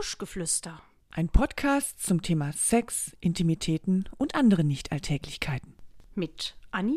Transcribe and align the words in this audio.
Buschgeflüster. 0.00 0.80
Ein 1.10 1.28
Podcast 1.28 2.02
zum 2.02 2.22
Thema 2.22 2.54
Sex, 2.54 3.14
Intimitäten 3.20 4.08
und 4.16 4.34
andere 4.34 4.64
Nichtalltäglichkeiten. 4.64 5.74
Mit 6.14 6.56
Anni 6.70 6.96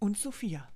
Und 0.00 0.18
Sophia. 0.18 0.68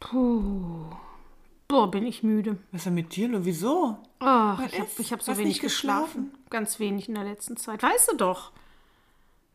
Puh. 0.00 0.90
Boah, 1.68 1.90
bin 1.90 2.06
ich 2.06 2.22
müde. 2.22 2.58
Was 2.72 2.80
ist 2.82 2.86
denn 2.86 2.94
mit 2.94 3.16
dir? 3.16 3.28
Lo? 3.28 3.44
Wieso? 3.44 3.98
Ach, 4.18 4.58
Was 4.58 4.72
ich 4.72 4.78
habe 4.78 4.88
hab 5.12 5.22
so 5.22 5.32
Hast 5.32 5.38
wenig 5.38 5.54
nicht 5.54 5.60
geschlafen. 5.62 6.24
geschlafen? 6.26 6.46
Ganz 6.50 6.78
wenig 6.78 7.08
in 7.08 7.14
der 7.14 7.24
letzten 7.24 7.56
Zeit. 7.56 7.82
Weißt 7.82 8.12
du 8.12 8.16
doch. 8.16 8.52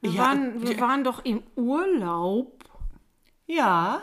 Wir, 0.02 0.12
Ja, 0.12 0.22
waren, 0.24 0.62
wir 0.62 0.76
die- 0.76 0.82
waren 0.82 1.04
doch 1.04 1.24
im 1.24 1.44
Urlaub. 1.56 2.64
Ja, 3.48 4.02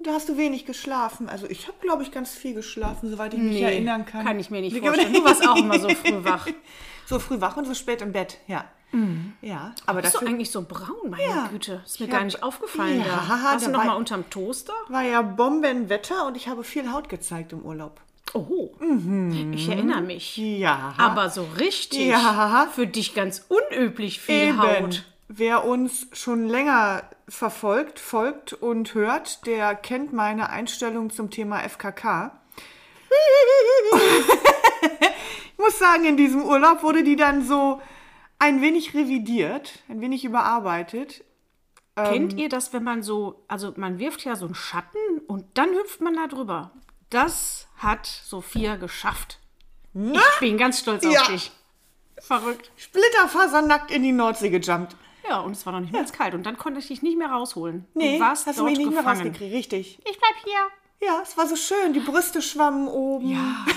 da 0.00 0.12
hast 0.12 0.28
du 0.28 0.36
wenig 0.36 0.64
geschlafen. 0.66 1.28
Also 1.28 1.46
ich 1.48 1.66
habe, 1.66 1.76
glaube 1.80 2.02
ich, 2.02 2.12
ganz 2.12 2.32
viel 2.32 2.54
geschlafen, 2.54 3.10
soweit 3.10 3.34
ich 3.34 3.40
mich 3.40 3.60
erinnern 3.60 4.04
kann. 4.06 4.24
Kann 4.24 4.38
ich 4.38 4.50
mir 4.50 4.60
nicht 4.60 4.76
vorstellen. 4.78 5.12
Du 5.12 5.24
warst 5.24 5.46
auch 5.46 5.56
immer 5.56 5.78
so 5.78 5.88
früh 5.90 6.24
wach. 6.24 6.46
So 7.06 7.18
früh 7.18 7.40
wach 7.40 7.56
und 7.56 7.64
so 7.66 7.72
spät 7.72 8.02
im 8.02 8.12
Bett, 8.12 8.36
ja. 8.48 8.66
Ja, 9.40 9.74
aber 9.86 10.02
Bist 10.02 10.12
du 10.14 10.18
dafür 10.18 10.28
eigentlich 10.28 10.50
so 10.50 10.60
braun, 10.60 11.08
meine 11.08 11.22
Ja. 11.22 11.46
Güte? 11.50 11.80
Ist 11.86 12.00
mir 12.00 12.04
Ich 12.04 12.10
gar 12.10 12.20
hab- 12.20 12.26
nicht 12.26 12.42
aufgefallen. 12.42 12.98
Ja, 13.00 13.24
da. 13.26 13.44
Warst 13.44 13.66
du 13.66 13.70
noch 13.70 13.82
mal 13.84 13.96
unterm 13.96 14.28
Toaster? 14.28 14.74
war 14.88 15.02
ja 15.04 15.22
Bombenwetter 15.22 16.26
und 16.26 16.36
ich 16.36 16.48
habe 16.48 16.64
viel 16.64 16.92
Haut 16.92 17.08
gezeigt 17.08 17.52
im 17.54 17.60
Urlaub. 17.62 17.98
Oh, 18.34 18.72
ich 19.54 19.68
erinnere 19.70 20.02
mich. 20.02 20.36
Ja. 20.36 20.92
Aber 20.98 21.30
so 21.30 21.46
richtig. 21.58 22.08
Ja. 22.08 22.68
Für 22.74 22.86
dich 22.86 23.14
ganz 23.14 23.46
unüblich 23.48 24.20
viel 24.20 24.48
Eben. 24.50 24.58
Haut. 24.60 25.04
Wer 25.28 25.64
uns 25.64 26.08
schon 26.12 26.46
länger 26.46 27.04
verfolgt, 27.28 27.98
folgt 28.00 28.52
und 28.54 28.94
hört, 28.94 29.46
der 29.46 29.74
kennt 29.74 30.12
meine 30.12 30.50
Einstellung 30.50 31.10
zum 31.10 31.30
Thema 31.30 31.60
FKK. 31.68 32.32
ich 35.52 35.58
muss 35.58 35.78
sagen, 35.78 36.04
in 36.04 36.16
diesem 36.16 36.42
Urlaub 36.44 36.82
wurde 36.82 37.02
die 37.02 37.16
dann 37.16 37.46
so 37.46 37.80
ein 38.38 38.60
wenig 38.62 38.94
revidiert, 38.94 39.80
ein 39.88 40.00
wenig 40.00 40.24
überarbeitet. 40.24 41.24
Kennt 41.96 42.34
Ähm. 42.34 42.38
ihr 42.38 42.48
das, 42.48 42.72
wenn 42.72 42.84
man 42.84 43.02
so, 43.02 43.44
also 43.48 43.72
man 43.76 43.98
wirft 43.98 44.24
ja 44.24 44.36
so 44.36 44.46
einen 44.46 44.54
Schatten 44.54 45.18
und 45.26 45.44
dann 45.58 45.70
hüpft 45.74 46.00
man 46.00 46.14
da 46.14 46.28
drüber? 46.28 46.70
Das 47.10 47.66
hat 47.78 48.06
Sophia 48.06 48.76
geschafft. 48.76 49.38
Ich 49.94 50.40
bin 50.40 50.58
ganz 50.58 50.78
stolz 50.80 51.04
auf 51.04 51.12
Ja. 51.12 51.24
dich. 51.26 51.50
Verrückt. 52.20 52.70
Splitterfasernackt 52.76 53.90
in 53.90 54.02
die 54.02 54.12
Nordsee 54.12 54.50
gejumpt. 54.50 54.94
Ja, 55.28 55.40
und 55.40 55.52
es 55.52 55.66
war 55.66 55.72
noch 55.72 55.80
nicht 55.80 55.92
mehr 55.92 56.04
kalt 56.04 56.34
und 56.34 56.44
dann 56.46 56.56
konnte 56.56 56.78
ich 56.80 56.88
dich 56.88 57.02
nicht 57.02 57.18
mehr 57.18 57.28
rausholen. 57.30 57.86
Nee, 57.94 58.18
du 58.18 58.24
warst 58.24 58.46
hast 58.46 58.56
du 58.58 58.62
dort 58.62 58.70
mich 58.70 58.78
nicht 58.78 58.90
mehr 58.90 58.98
gefangen. 59.02 59.20
rausgekriegt, 59.28 59.54
richtig. 59.54 59.98
Ich 60.08 60.18
bleib 60.18 60.34
hier. 60.44 61.06
Ja, 61.08 61.20
es 61.22 61.36
war 61.36 61.46
so 61.46 61.54
schön, 61.54 61.92
die 61.92 62.00
Brüste 62.00 62.42
schwammen 62.42 62.88
oben. 62.88 63.30
Ja. 63.30 63.66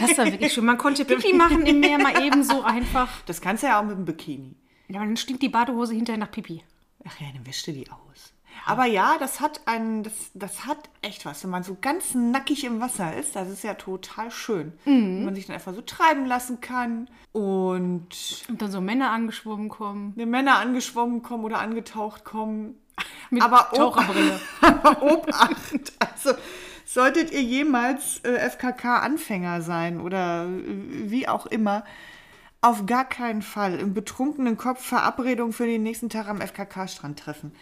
Das 0.00 0.16
war 0.16 0.26
wirklich 0.26 0.52
schön. 0.52 0.64
Man 0.64 0.78
konnte 0.78 1.04
Pipi 1.04 1.32
machen 1.34 1.66
im 1.66 1.80
Meer 1.80 1.98
mal 1.98 2.22
eben 2.22 2.44
so 2.44 2.62
einfach. 2.62 3.08
Das 3.26 3.40
kannst 3.40 3.62
du 3.64 3.66
ja 3.66 3.80
auch 3.80 3.84
mit 3.84 3.96
dem 3.96 4.04
Bikini. 4.04 4.54
Ja, 4.88 4.98
aber 4.98 5.06
dann 5.06 5.16
stinkt 5.16 5.42
die 5.42 5.48
Badehose 5.48 5.94
hinterher 5.94 6.18
nach 6.20 6.30
Pipi. 6.30 6.62
Ach 7.04 7.18
ja, 7.20 7.26
dann 7.34 7.44
wäschte 7.46 7.72
die 7.72 7.90
aus. 7.90 8.32
Aber 8.68 8.84
ja, 8.86 9.16
das 9.18 9.40
hat 9.40 9.62
ein, 9.66 10.02
das, 10.02 10.12
das 10.34 10.66
hat 10.66 10.78
echt 11.02 11.24
was. 11.26 11.42
Wenn 11.42 11.50
man 11.50 11.62
so 11.62 11.76
ganz 11.80 12.14
nackig 12.14 12.64
im 12.64 12.80
Wasser 12.80 13.16
ist, 13.16 13.34
das 13.34 13.48
ist 13.48 13.64
ja 13.64 13.74
total 13.74 14.30
schön. 14.30 14.72
Wenn 14.84 15.24
man 15.24 15.34
sich 15.34 15.46
dann 15.46 15.54
einfach 15.54 15.74
so 15.74 15.80
treiben 15.82 16.26
lassen 16.26 16.60
kann 16.60 17.08
und 17.32 18.08
Und 18.48 18.60
dann 18.62 18.70
so 18.70 18.80
Männer 18.80 19.10
angeschwommen 19.10 19.68
kommen. 19.68 20.14
die 20.16 20.26
Männer 20.26 20.58
angeschwommen 20.58 21.22
kommen 21.22 21.44
oder 21.44 21.60
angetaucht 21.60 22.24
kommen. 22.24 22.74
Mit 23.30 23.42
Aber 23.42 23.68
ob- 23.72 23.76
Taucherbrille. 23.78 24.40
Aber 24.60 25.02
Obacht, 25.02 25.92
also 26.00 26.32
solltet 26.84 27.30
ihr 27.32 27.42
jemals 27.42 28.20
äh, 28.24 28.48
FKK-Anfänger 28.50 29.62
sein 29.62 30.00
oder 30.00 30.46
äh, 30.46 31.10
wie 31.10 31.28
auch 31.28 31.46
immer, 31.46 31.84
auf 32.60 32.86
gar 32.86 33.04
keinen 33.04 33.42
Fall 33.42 33.78
im 33.78 33.94
betrunkenen 33.94 34.56
Kopf 34.56 34.84
Verabredung 34.84 35.52
für 35.52 35.66
den 35.66 35.82
nächsten 35.82 36.10
Tag 36.10 36.28
am 36.28 36.40
FKK-Strand 36.40 37.18
treffen. 37.18 37.54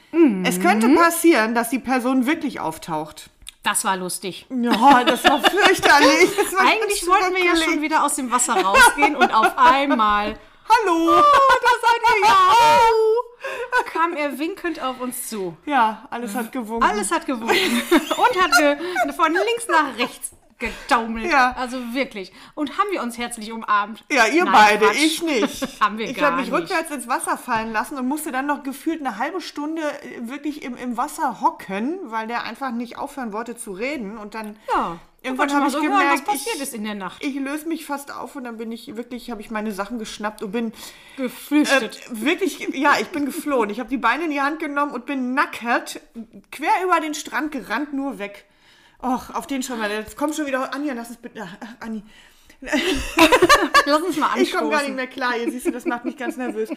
Es 0.44 0.60
könnte 0.60 0.88
passieren, 0.88 1.54
dass 1.54 1.68
die 1.68 1.78
Person 1.78 2.26
wirklich 2.26 2.60
auftaucht. 2.60 3.30
Das 3.62 3.84
war 3.84 3.96
lustig. 3.96 4.46
Ja, 4.48 5.04
das 5.04 5.24
war 5.24 5.40
fürchterlich. 5.50 6.30
Das 6.36 6.52
war 6.54 6.60
Eigentlich 6.60 7.06
wollten 7.06 7.34
wir 7.34 7.44
ja 7.44 7.56
schon 7.56 7.82
wieder 7.82 8.04
aus 8.04 8.14
dem 8.14 8.30
Wasser 8.30 8.54
rausgehen 8.54 9.16
und 9.16 9.34
auf 9.34 9.52
einmal 9.58 10.38
Hallo! 10.68 11.10
da 11.10 11.70
seid 11.82 12.00
ihr 12.06 12.28
ja. 12.28 13.92
kam 13.92 14.16
er 14.16 14.38
winkend 14.38 14.82
auf 14.82 15.00
uns 15.00 15.28
zu. 15.28 15.56
Ja, 15.64 16.06
alles 16.10 16.34
hat 16.34 16.52
gewunken. 16.52 16.88
Alles 16.88 17.10
hat 17.12 17.26
gewunken 17.26 17.82
und 17.90 18.42
hat 18.42 18.50
ge 18.58 18.76
von 19.12 19.32
links 19.32 19.68
nach 19.68 19.96
rechts 19.98 20.35
getaumelt. 20.58 21.30
Ja. 21.30 21.52
Also 21.58 21.78
wirklich. 21.92 22.32
Und 22.54 22.78
haben 22.78 22.88
wir 22.90 23.02
uns 23.02 23.18
herzlich 23.18 23.52
umarmt. 23.52 24.04
Ja, 24.10 24.26
ihr 24.26 24.44
Nein, 24.44 24.52
beide, 24.54 24.86
Quatsch. 24.86 24.96
ich 24.96 25.22
nicht. 25.22 25.80
Haben 25.80 25.98
wir 25.98 26.08
ich 26.08 26.16
gar 26.16 26.32
habe 26.32 26.40
mich 26.40 26.52
rückwärts 26.52 26.90
ins 26.90 27.06
Wasser 27.08 27.36
fallen 27.36 27.72
lassen 27.72 27.98
und 27.98 28.08
musste 28.08 28.32
dann 28.32 28.46
noch 28.46 28.62
gefühlt 28.62 29.00
eine 29.00 29.18
halbe 29.18 29.40
Stunde 29.40 29.82
äh, 29.82 30.28
wirklich 30.28 30.62
im, 30.62 30.76
im 30.76 30.96
Wasser 30.96 31.40
hocken, 31.40 31.98
weil 32.04 32.26
der 32.26 32.44
einfach 32.44 32.70
nicht 32.70 32.96
aufhören 32.98 33.32
wollte 33.32 33.56
zu 33.56 33.72
reden. 33.72 34.16
Und 34.16 34.34
dann 34.34 34.56
Ja. 34.74 34.98
irgendwann 35.22 35.52
habe 35.52 35.66
ich 35.66 35.72
so 35.72 35.80
hören, 35.82 35.90
gemerkt, 35.90 36.12
was 36.12 36.24
passiert 36.24 36.56
ich, 36.56 36.62
ist 36.62 36.74
in 36.74 36.84
der 36.84 36.94
Nacht. 36.94 37.22
ich 37.22 37.34
löse 37.34 37.68
mich 37.68 37.84
fast 37.84 38.10
auf 38.14 38.34
und 38.36 38.44
dann 38.44 38.56
bin 38.56 38.72
ich 38.72 38.96
wirklich, 38.96 39.30
habe 39.30 39.40
ich 39.42 39.50
meine 39.50 39.72
Sachen 39.72 39.98
geschnappt 39.98 40.42
und 40.42 40.52
bin 40.52 40.68
äh, 40.68 41.22
Geflüchtet. 41.22 42.00
wirklich, 42.10 42.60
ja, 42.74 42.94
ich 43.00 43.08
bin 43.08 43.26
geflohen. 43.26 43.68
Ich 43.70 43.78
habe 43.80 43.90
die 43.90 43.98
Beine 43.98 44.24
in 44.24 44.30
die 44.30 44.40
Hand 44.40 44.58
genommen 44.58 44.92
und 44.92 45.04
bin 45.06 45.34
nackert 45.34 46.00
quer 46.50 46.70
über 46.84 47.00
den 47.00 47.14
Strand 47.14 47.52
gerannt, 47.52 47.92
nur 47.92 48.18
weg. 48.18 48.46
Och, 49.02 49.34
auf 49.34 49.46
den 49.46 49.62
schon 49.62 49.78
mal. 49.78 49.90
Jetzt 49.90 50.16
komm 50.16 50.32
schon 50.32 50.46
wieder. 50.46 50.72
Anja, 50.74 50.94
lass 50.94 51.10
es 51.10 51.16
bitte. 51.16 51.42
Ach, 51.60 51.66
Anni. 51.80 52.02
Lass 53.84 54.00
uns 54.02 54.16
mal 54.16 54.38
Ich 54.40 54.50
komme 54.50 54.70
gar 54.70 54.78
nicht 54.82 54.90
anstoßen. 54.90 54.94
mehr 54.96 55.06
klar. 55.06 55.32
Hier 55.34 55.50
siehst 55.50 55.66
du, 55.66 55.70
das 55.72 55.84
macht 55.84 56.06
mich 56.06 56.16
ganz 56.16 56.38
nervös. 56.38 56.70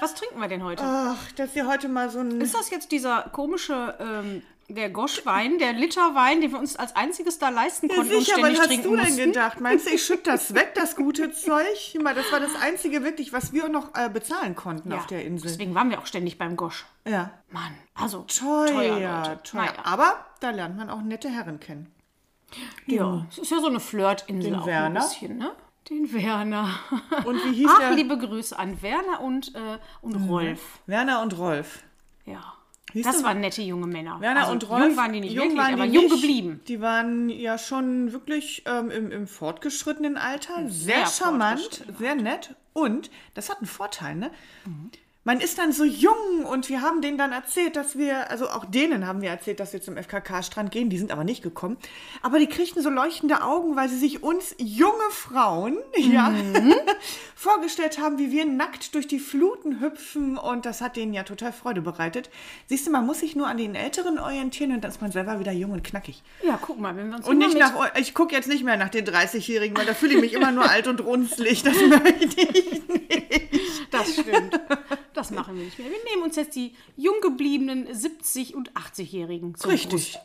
Was 0.00 0.14
trinken 0.14 0.40
wir 0.40 0.48
denn 0.48 0.64
heute? 0.64 0.82
Ach, 0.84 1.18
dass 1.32 1.54
wir 1.54 1.66
heute 1.68 1.88
mal 1.88 2.08
so 2.08 2.20
ein. 2.20 2.40
Ist 2.40 2.54
das 2.54 2.70
jetzt 2.70 2.92
dieser 2.92 3.22
komische, 3.32 3.94
ähm, 4.00 4.42
der 4.70 4.90
Goschwein, 4.90 5.58
der 5.58 5.72
Literwein, 5.72 6.40
den 6.42 6.52
wir 6.52 6.58
uns 6.58 6.76
als 6.76 6.94
einziges 6.94 7.38
da 7.38 7.48
leisten 7.48 7.88
Ja, 7.88 7.96
konnten 7.96 8.14
und 8.14 8.20
sicher, 8.24 8.32
was 8.36 8.40
ständig 8.40 8.58
hast 8.60 8.66
trinken 8.68 8.84
du 8.90 8.96
denn 8.96 9.04
mussten? 9.06 9.24
gedacht? 9.32 9.60
Meinst 9.60 9.86
du, 9.86 9.90
ich 9.94 10.04
schütte 10.04 10.24
das 10.30 10.54
weg, 10.54 10.72
das 10.74 10.94
gute 10.94 11.32
Zeug? 11.32 11.94
Mal, 12.02 12.14
das 12.14 12.30
war 12.30 12.40
das 12.40 12.54
Einzige 12.54 13.02
wirklich, 13.02 13.32
was 13.32 13.52
wir 13.52 13.68
noch 13.68 13.94
äh, 13.94 14.08
bezahlen 14.10 14.54
konnten 14.56 14.92
auf 14.92 15.06
der 15.06 15.24
Insel. 15.24 15.48
Deswegen 15.50 15.74
waren 15.74 15.88
wir 15.90 15.98
auch 15.98 16.06
ständig 16.06 16.36
beim 16.38 16.56
Gosch. 16.56 16.84
Ja. 17.06 17.30
Mann, 17.50 17.74
also 17.94 18.24
Teuer, 18.24 18.66
teuer, 18.66 19.22
Leute. 19.28 19.42
teuer. 19.42 19.60
Naja. 19.62 19.72
Aber 19.84 20.26
da 20.40 20.50
lernt 20.50 20.76
man 20.76 20.90
auch 20.90 21.00
nette 21.00 21.30
Herren 21.30 21.60
kennen. 21.60 21.90
Ja, 22.86 23.26
es 23.30 23.38
ist 23.38 23.50
ja 23.50 23.60
so 23.60 23.68
eine 23.68 23.80
Flirtinsel 23.80 24.50
Den 24.52 24.60
auch 24.60 24.66
Werner. 24.66 25.00
ein 25.00 25.06
bisschen, 25.08 25.38
ne? 25.38 25.52
Den 25.88 26.12
Werner. 26.12 26.68
Und 27.24 27.42
wie 27.44 27.52
hieß 27.54 27.70
Ach, 27.72 27.78
der? 27.78 27.90
liebe 27.92 28.18
Grüße 28.18 28.58
an 28.58 28.82
Werner 28.82 29.20
und, 29.22 29.54
äh, 29.54 29.78
und 30.02 30.14
Rolf. 30.28 30.80
Werner 30.86 31.22
und 31.22 31.38
Rolf. 31.38 31.82
Ja. 32.26 32.54
Hieß 32.92 33.04
Das 33.04 33.16
der- 33.18 33.24
waren 33.26 33.40
nette 33.40 33.62
junge 33.62 33.86
Männer. 33.86 34.20
Werner 34.20 34.40
also, 34.40 34.52
und 34.52 34.68
Rolf. 34.68 34.84
Jung 34.84 34.96
waren 34.96 35.12
die 35.12 35.20
nicht 35.20 35.36
wirklich, 35.36 35.56
waren 35.58 35.76
die 35.76 35.82
aber 35.82 35.84
jung 35.92 36.04
nicht. 36.04 36.14
geblieben. 36.14 36.60
Die 36.68 36.80
waren 36.80 37.28
ja 37.28 37.58
schon 37.58 38.12
wirklich 38.12 38.62
ähm, 38.66 38.90
im, 38.90 39.10
im 39.10 39.26
fortgeschrittenen 39.26 40.16
Alter. 40.16 40.68
Sehr, 40.68 40.96
Sehr 40.98 41.06
charmant, 41.06 41.84
sehr 41.98 42.14
nett. 42.14 42.54
Und 42.72 43.10
das 43.34 43.50
hat 43.50 43.58
einen 43.58 43.66
Vorteil, 43.66 44.14
ne? 44.14 44.30
Man 45.24 45.40
ist 45.40 45.58
dann 45.58 45.72
so 45.72 45.84
jung 45.84 46.46
und 46.50 46.70
wir 46.70 46.80
haben 46.80 47.02
denen 47.02 47.18
dann 47.18 47.32
erzählt, 47.32 47.76
dass 47.76 47.98
wir, 47.98 48.30
also 48.30 48.48
auch 48.48 48.64
denen 48.64 49.06
haben 49.06 49.20
wir 49.20 49.28
erzählt, 49.28 49.60
dass 49.60 49.74
wir 49.74 49.82
zum 49.82 49.96
FKK-Strand 49.98 50.70
gehen. 50.70 50.88
Die 50.88 50.96
sind 50.96 51.12
aber 51.12 51.22
nicht 51.22 51.42
gekommen. 51.42 51.76
Aber 52.22 52.38
die 52.38 52.46
kriegten 52.46 52.82
so 52.82 52.88
leuchtende 52.88 53.42
Augen, 53.42 53.76
weil 53.76 53.90
sie 53.90 53.98
sich 53.98 54.22
uns 54.22 54.54
junge 54.58 55.10
Frauen, 55.10 55.76
ja, 55.96 56.32
vorgestellt 57.34 58.00
haben, 58.00 58.18
wie 58.18 58.32
wir 58.32 58.46
nackt 58.46 58.94
durch 58.94 59.06
die 59.06 59.18
Fluten 59.18 59.80
hüpfen. 59.80 60.38
Und 60.38 60.64
das 60.64 60.80
hat 60.80 60.96
denen 60.96 61.12
ja 61.12 61.24
total 61.24 61.52
Freude 61.52 61.82
bereitet. 61.82 62.30
Siehst 62.66 62.86
du, 62.86 62.90
man 62.90 63.04
muss 63.04 63.20
sich 63.20 63.36
nur 63.36 63.48
an 63.48 63.58
den 63.58 63.74
Älteren 63.74 64.18
orientieren 64.18 64.72
und 64.72 64.82
dann 64.82 64.90
ist 64.90 65.02
man 65.02 65.12
selber 65.12 65.40
wieder 65.40 65.52
jung 65.52 65.72
und 65.72 65.84
knackig. 65.84 66.22
Ja, 66.42 66.58
guck 66.60 66.80
mal, 66.80 66.96
wenn 66.96 67.10
wir 67.10 67.16
uns 67.16 67.28
Und 67.28 67.36
nicht 67.36 67.58
nach, 67.58 67.74
ich 67.96 68.14
gucke 68.14 68.34
jetzt 68.34 68.48
nicht 68.48 68.64
mehr 68.64 68.78
nach 68.78 68.88
den 68.88 69.04
30-Jährigen, 69.04 69.76
weil 69.76 69.84
da 69.84 69.92
fühle 69.92 70.14
ich 70.14 70.20
mich 70.20 70.32
immer 70.32 70.52
nur 70.52 70.70
alt 70.70 70.86
und 70.86 71.04
runzlig. 71.04 71.62
Das 71.62 71.76
möchte 71.76 72.40
ich 72.40 72.88
nicht. 72.88 73.88
Das 73.90 74.12
stimmt. 74.12 74.58
Das 75.28 75.36
machen 75.36 75.56
wir 75.56 75.64
nicht 75.64 75.78
mehr. 75.78 75.88
Wir 75.88 75.98
nehmen 76.10 76.22
uns 76.22 76.36
jetzt 76.36 76.54
die 76.56 76.74
jung 76.96 77.20
gebliebenen 77.20 77.86
70- 77.88 78.54
und 78.54 78.72
80-Jährigen 78.72 79.54
zur 79.54 79.70
Richtig. 79.70 80.18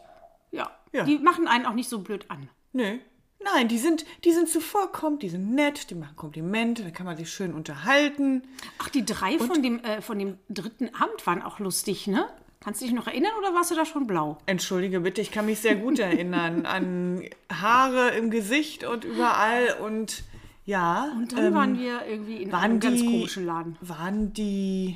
Ja. 0.52 0.72
Ja. 0.92 1.04
Die 1.04 1.18
machen 1.18 1.48
einen 1.48 1.66
auch 1.66 1.74
nicht 1.74 1.90
so 1.90 2.00
blöd 2.00 2.30
an. 2.30 2.50
Nö. 2.72 3.00
Nein, 3.44 3.68
die 3.68 3.78
sind, 3.78 4.06
die 4.24 4.32
sind 4.32 4.48
zuvorkommend, 4.48 5.22
die 5.22 5.30
sind 5.30 5.54
nett, 5.54 5.90
die 5.90 5.96
machen 5.96 6.16
Komplimente, 6.16 6.84
da 6.84 6.92
kann 6.92 7.06
man 7.06 7.18
sich 7.18 7.30
schön 7.30 7.54
unterhalten. 7.54 8.44
Ach, 8.78 8.88
die 8.90 9.04
drei 9.04 9.38
von 9.38 9.62
dem, 9.62 9.80
äh, 9.84 10.02
von 10.02 10.18
dem 10.18 10.38
dritten 10.50 10.96
Abend 10.96 11.26
waren 11.28 11.42
auch 11.42 11.60
lustig, 11.60 12.08
ne? 12.08 12.30
Kannst 12.62 12.80
du 12.80 12.86
dich 12.86 12.94
noch 12.94 13.08
erinnern 13.08 13.34
oder 13.38 13.54
warst 13.54 13.72
du 13.72 13.76
da 13.76 13.86
schon 13.86 14.08
blau? 14.08 14.38
Entschuldige 14.46 15.02
bitte, 15.02 15.20
ich 15.20 15.32
kann 15.32 15.46
mich 15.46 15.60
sehr 15.60 15.76
gut 15.76 16.00
erinnern 16.00 16.66
an 16.66 17.22
Haare 17.52 18.12
im 18.12 18.32
Gesicht 18.32 18.86
und 18.86 19.04
überall 19.04 19.76
und 19.84 20.24
ja. 20.66 21.12
Und 21.16 21.32
dann 21.34 21.46
ähm, 21.46 21.54
waren 21.54 21.78
wir 21.80 22.06
irgendwie 22.06 22.44
in 22.44 22.52
waren 22.52 22.64
einem 22.64 22.80
ganz 22.80 23.00
die- 23.02 23.06
komischen 23.06 23.46
Laden. 23.46 23.78
Waren 23.82 24.34
die. 24.34 24.96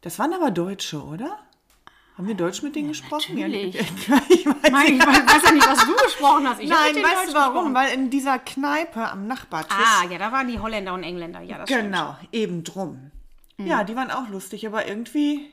Das 0.00 0.18
waren 0.18 0.32
aber 0.32 0.50
Deutsche, 0.50 1.02
oder? 1.02 1.38
Haben 2.16 2.28
wir 2.28 2.34
Deutsch 2.36 2.62
mit 2.62 2.76
denen 2.76 2.88
gesprochen? 2.88 3.34
natürlich. 3.34 3.74
Ja, 3.74 3.82
ich 4.28 4.46
weiß 4.46 4.70
Mein, 4.70 4.94
ich 4.94 5.00
weiß 5.00 5.42
ja 5.46 5.52
nicht, 5.52 5.66
was 5.68 5.84
du 5.84 5.92
gesprochen 6.04 6.48
hast. 6.48 6.60
Ich 6.60 6.68
Nein, 6.68 6.94
weißt 6.94 7.30
du 7.30 7.34
warum? 7.34 7.54
gesprochen. 7.54 7.74
Weil 7.74 7.92
in 7.94 8.10
dieser 8.10 8.38
Kneipe 8.38 9.08
am 9.10 9.26
Nachbartisch. 9.26 9.76
Ah, 9.76 10.04
ja, 10.08 10.18
da 10.18 10.30
waren 10.30 10.46
die 10.46 10.60
Holländer 10.60 10.94
und 10.94 11.02
Engländer. 11.02 11.40
Ja, 11.40 11.58
das 11.58 11.68
genau, 11.68 12.16
eben 12.30 12.62
drum. 12.62 13.10
Mhm. 13.56 13.66
Ja, 13.66 13.82
die 13.82 13.96
waren 13.96 14.10
auch 14.12 14.28
lustig, 14.28 14.64
aber 14.66 14.86
irgendwie 14.86 15.50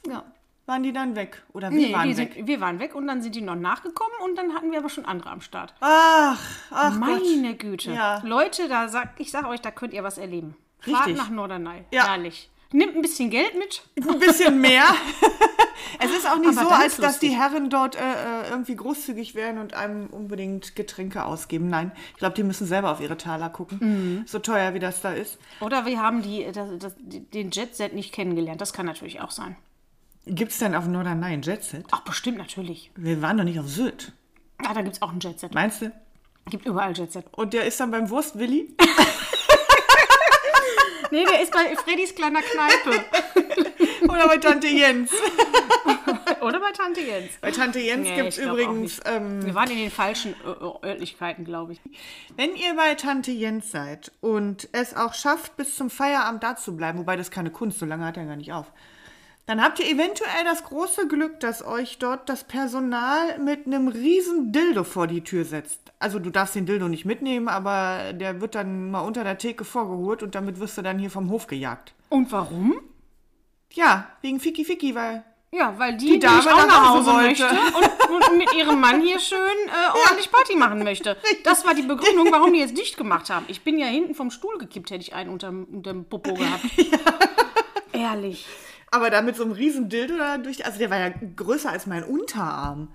stimmt. 0.00 0.14
Ja. 0.16 0.24
Waren 0.66 0.82
die 0.82 0.92
dann 0.92 1.16
weg. 1.16 1.42
Oder 1.52 1.70
wir 1.70 1.78
Nee, 1.78 1.92
waren 1.94 2.16
weg. 2.16 2.32
sind, 2.34 2.46
wir 2.46 2.60
waren 2.60 2.78
weg 2.78 2.94
und 2.94 3.06
dann 3.06 3.22
sind 3.22 3.34
die 3.34 3.40
noch 3.40 3.54
nachgekommen 3.54 4.14
und 4.24 4.36
dann 4.36 4.54
hatten 4.54 4.70
wir 4.72 4.78
aber 4.78 4.88
schon 4.88 5.04
andere 5.04 5.30
am 5.30 5.40
Start. 5.40 5.74
Ach, 5.80 6.40
ach 6.70 6.90
Gott. 6.90 6.98
Meine 7.00 7.54
Güte. 7.54 7.92
Ja. 7.92 8.20
Leute, 8.24 8.68
da 8.68 8.88
sag, 8.88 9.18
ich 9.18 9.30
sage 9.30 9.48
euch, 9.48 9.60
da 9.60 9.70
könnt 9.70 9.92
ihr 9.94 10.04
was 10.04 10.18
erleben. 10.18 10.56
Fahrt 10.80 11.06
Richtig. 11.06 11.16
nach 11.16 11.30
Norderney. 11.30 11.84
Ja. 11.92 12.08
Herrlich. 12.08 12.50
Nimmt 12.72 12.96
ein 12.96 13.02
bisschen 13.02 13.30
Geld 13.30 13.54
mit. 13.56 13.82
Ein 13.96 14.18
bisschen 14.18 14.60
mehr. 14.60 14.84
es 16.00 16.10
ist 16.10 16.28
auch 16.28 16.36
nicht 16.36 16.58
Aber 16.58 16.68
so, 16.68 16.74
als 16.74 16.96
dass 16.96 17.20
die. 17.20 17.28
Herren 17.28 17.70
dort 17.70 17.94
äh, 17.94 18.00
äh, 18.00 18.50
irgendwie 18.50 18.74
großzügig 18.74 19.36
wären 19.36 19.58
und 19.58 19.74
einem 19.74 20.08
unbedingt 20.08 20.74
Getränke 20.74 21.24
ausgeben. 21.24 21.68
Nein, 21.68 21.92
ich 22.12 22.18
glaube, 22.18 22.34
die 22.34 22.42
müssen 22.42 22.66
selber 22.66 22.90
auf 22.90 23.00
ihre 23.00 23.16
Taler 23.16 23.50
gucken. 23.50 23.78
Mhm. 23.80 24.26
So 24.26 24.40
teuer, 24.40 24.74
wie 24.74 24.80
das 24.80 25.00
da 25.00 25.12
ist. 25.12 25.38
Oder 25.60 25.86
wir 25.86 26.02
haben 26.02 26.22
die, 26.22 26.44
das, 26.52 26.68
das, 26.78 26.94
den 26.98 27.52
Jet-Set 27.52 27.94
nicht 27.94 28.12
kennengelernt. 28.12 28.60
Das 28.60 28.72
kann 28.72 28.86
natürlich 28.86 29.20
auch 29.20 29.30
sein. 29.30 29.56
Gibt 30.26 30.52
es 30.52 30.58
denn 30.58 30.74
auf 30.74 30.86
Norderney 30.86 31.26
ein 31.34 31.42
Jetset? 31.42 31.84
Ach, 31.92 32.00
bestimmt 32.00 32.38
natürlich. 32.38 32.90
Wir 32.96 33.22
waren 33.22 33.36
doch 33.38 33.44
nicht 33.44 33.60
auf 33.60 33.68
Sylt. 33.68 34.12
Ah, 34.58 34.74
da 34.74 34.82
gibt 34.82 34.96
es 34.96 35.02
auch 35.02 35.12
ein 35.12 35.20
Jet-Set. 35.20 35.54
Meinst 35.54 35.82
du? 35.82 35.92
Gibt 36.50 36.66
überall 36.66 36.96
Jet-Set. 36.96 37.26
Und 37.32 37.52
der 37.52 37.64
ist 37.66 37.78
dann 37.78 37.90
beim 37.90 38.10
Wurstwilli? 38.10 38.74
Nee, 41.12 41.24
der 41.24 41.40
ist 41.40 41.52
bei 41.52 41.74
Freddys 41.76 42.14
kleiner 42.16 42.40
Kneipe. 42.42 43.04
Oder 44.08 44.26
bei 44.26 44.38
Tante 44.38 44.66
Jens? 44.66 45.12
Oder 46.40 46.58
bei 46.58 46.72
Tante 46.72 47.00
Jens. 47.00 47.30
Bei 47.40 47.52
Tante 47.52 47.78
Jens 47.78 48.08
Nee, 48.08 48.16
gibt 48.16 48.28
es 48.30 48.38
übrigens, 48.38 49.00
ähm, 49.04 49.44
Wir 49.46 49.54
waren 49.54 49.70
in 49.70 49.78
den 49.78 49.90
falschen 49.92 50.34
Örtlichkeiten, 50.44 51.44
glaube 51.44 51.74
ich. 51.74 51.80
wenn 52.36 52.56
ihr 52.56 52.74
bei 52.74 52.96
Tante 52.96 53.30
Jens 53.30 53.70
seid 53.70 54.10
und 54.20 54.68
es 54.72 54.96
auch 54.96 55.14
schafft, 55.14 55.56
bis 55.56 55.76
zum 55.76 55.90
Feierabend 55.90 56.42
da 56.42 56.56
zu 56.56 56.76
bleiben, 56.76 56.98
wobei 56.98 57.16
das 57.16 57.30
keine 57.30 57.50
Kunst, 57.50 57.78
so 57.78 57.86
lange 57.86 58.04
hat 58.04 58.16
er 58.16 58.26
gar 58.26 58.36
nicht 58.36 58.52
auf, 58.52 58.66
dann 59.46 59.62
habt 59.62 59.78
ihr 59.78 59.86
eventuell 59.86 60.44
das 60.44 60.64
große 60.64 61.06
Glück, 61.06 61.38
dass 61.38 61.64
euch 61.64 61.98
dort 61.98 62.28
das 62.28 62.42
Personal 62.42 63.38
mit 63.38 63.66
einem 63.66 63.86
riesen 63.86 64.50
Dildo 64.52 64.82
vor 64.82 65.06
die 65.06 65.22
Tür 65.22 65.44
setzt. 65.44 65.92
Also 66.00 66.18
du 66.18 66.30
darfst 66.30 66.56
den 66.56 66.66
Dildo 66.66 66.88
nicht 66.88 67.04
mitnehmen, 67.04 67.46
aber 67.46 68.12
der 68.12 68.40
wird 68.40 68.56
dann 68.56 68.90
mal 68.90 69.00
unter 69.00 69.22
der 69.22 69.38
Theke 69.38 69.64
vorgeholt 69.64 70.24
und 70.24 70.34
damit 70.34 70.58
wirst 70.58 70.76
du 70.78 70.82
dann 70.82 70.98
hier 70.98 71.10
vom 71.10 71.30
Hof 71.30 71.46
gejagt. 71.46 71.94
Und 72.08 72.32
warum? 72.32 72.80
Ja, 73.72 74.08
wegen 74.20 74.40
Fiki 74.40 74.64
Fiki, 74.64 74.94
weil 74.96 75.22
Ja, 75.52 75.78
weil 75.78 75.96
die, 75.96 76.06
Die 76.06 76.18
Dame 76.18 76.38
nämlich 76.38 76.52
auch 76.52 76.66
nach 76.66 76.88
Hause 76.88 77.12
möchte 77.12 77.48
und, 77.48 78.10
und 78.10 78.38
mit 78.38 78.52
ihrem 78.52 78.80
Mann 78.80 79.00
hier 79.00 79.20
schön 79.20 79.38
äh, 79.38 79.98
ordentlich 80.06 80.32
Party 80.32 80.56
machen 80.56 80.82
möchte. 80.82 81.16
Das 81.44 81.64
war 81.64 81.74
die 81.74 81.82
Begründung, 81.82 82.32
warum 82.32 82.52
die 82.52 82.58
jetzt 82.58 82.76
dicht 82.76 82.96
gemacht 82.96 83.30
haben. 83.30 83.44
Ich 83.46 83.62
bin 83.62 83.78
ja 83.78 83.86
hinten 83.86 84.16
vom 84.16 84.32
Stuhl 84.32 84.58
gekippt, 84.58 84.90
hätte 84.90 85.02
ich 85.02 85.14
einen 85.14 85.30
unterm, 85.30 85.64
unterm 85.70 86.04
Popo 86.04 86.34
gehabt. 86.34 86.64
Ehrlich. 87.92 88.44
Aber 88.96 89.10
da 89.10 89.20
mit 89.20 89.36
so 89.36 89.42
einem 89.42 89.52
riesen 89.52 89.90
Dildo 89.90 90.16
da 90.16 90.38
durch, 90.38 90.64
also 90.64 90.78
der 90.78 90.88
war 90.88 90.98
ja 90.98 91.10
größer 91.10 91.70
als 91.70 91.86
mein 91.86 92.02
Unterarm. 92.02 92.88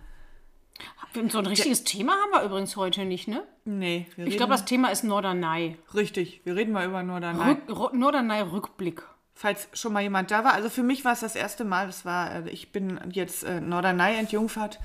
So 1.30 1.38
ein 1.40 1.46
richtiges 1.46 1.84
Thema 1.84 2.14
haben 2.14 2.32
wir 2.32 2.42
übrigens 2.44 2.76
heute 2.76 3.06
nicht, 3.06 3.28
ne? 3.28 3.44
Nee, 3.66 4.08
Ich 4.18 4.38
glaube, 4.38 4.54
das 4.54 4.66
Thema 4.66 4.90
ist 4.90 5.04
Norderney. 5.04 5.78
richtig. 5.94 6.42
Wir 6.44 6.56
reden 6.56 6.72
mal 6.72 6.88
über 6.88 7.04
Norderney. 7.04 7.58
Rück, 7.70 7.94
Norderney-Rückblick. 7.94 9.04
Falls 9.36 9.68
schon 9.74 9.94
mal 9.94 10.02
jemand 10.02 10.32
da 10.32 10.44
war. 10.44 10.54
Also 10.54 10.70
für 10.70 10.84
mich 10.84 11.06
war 11.06 11.14
es 11.14 11.20
das 11.20 11.36
erste 11.36 11.66
Mal. 11.66 11.86
Das 11.88 12.04
war, 12.06 12.46
äh, 12.46 12.50
ich 12.50 12.72
bin 12.72 13.00
jetzt 13.12 13.44
äh, 13.44 13.60
Norderney 13.62 14.18
entjungfert. 14.18 14.80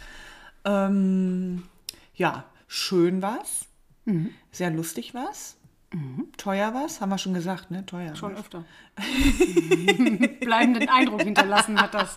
Ähm, 0.64 1.62
ja, 2.14 2.44
schön 2.66 3.22
war's. 3.22 3.66
Mhm. 4.04 4.34
Sehr 4.50 4.70
lustig 4.70 5.14
war's. 5.14 5.56
Teuer 6.37 6.75
war's, 6.75 7.00
haben 7.00 7.11
wir 7.11 7.19
schon 7.19 7.33
gesagt, 7.35 7.71
ne? 7.71 7.87
Teuer. 7.87 8.15
Schon 8.17 8.33
war's. 8.33 8.41
öfter. 8.41 8.65
Bleibenden 10.41 10.88
Eindruck 10.88 11.23
hinterlassen 11.23 11.81
hat 11.81 11.94
das. 11.94 12.17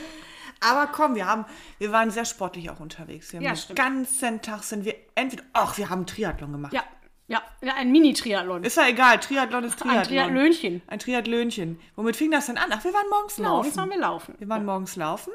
Aber 0.60 0.86
komm, 0.92 1.14
wir 1.14 1.26
haben, 1.26 1.44
wir 1.78 1.92
waren 1.92 2.10
sehr 2.10 2.24
sportlich 2.24 2.70
auch 2.70 2.80
unterwegs. 2.80 3.32
Wir 3.32 3.38
haben 3.38 3.44
Ja, 3.44 3.50
den 3.52 3.56
stimmt. 3.56 3.78
ganzen 3.78 4.40
Tag 4.42 4.62
sind 4.64 4.84
wir 4.84 4.94
entweder, 5.14 5.42
ach, 5.52 5.76
wir 5.78 5.90
haben 5.90 6.06
Triathlon 6.06 6.52
gemacht. 6.52 6.72
Ja, 6.72 6.82
ja, 7.28 7.42
ja 7.62 7.74
ein 7.74 7.92
Mini-Triathlon. 7.92 8.64
Ist 8.64 8.76
ja 8.76 8.86
egal, 8.88 9.18
Triathlon 9.20 9.64
ist 9.64 9.78
Triathlon. 9.78 9.98
Ein 10.00 10.06
Triathlönchen. 10.08 10.82
Ein 10.86 10.98
Triathlönchen. 10.98 11.80
Womit 11.96 12.16
fing 12.16 12.30
das 12.30 12.46
denn 12.46 12.56
an? 12.58 12.70
Ach, 12.70 12.82
wir 12.82 12.92
waren 12.94 13.08
morgens 13.10 13.38
laufen. 13.38 13.50
Morgens 13.56 13.78
haben 13.78 13.90
wir 13.90 13.98
laufen. 13.98 14.34
Wir 14.38 14.48
waren 14.48 14.64
morgens 14.64 14.96
laufen. 14.96 15.32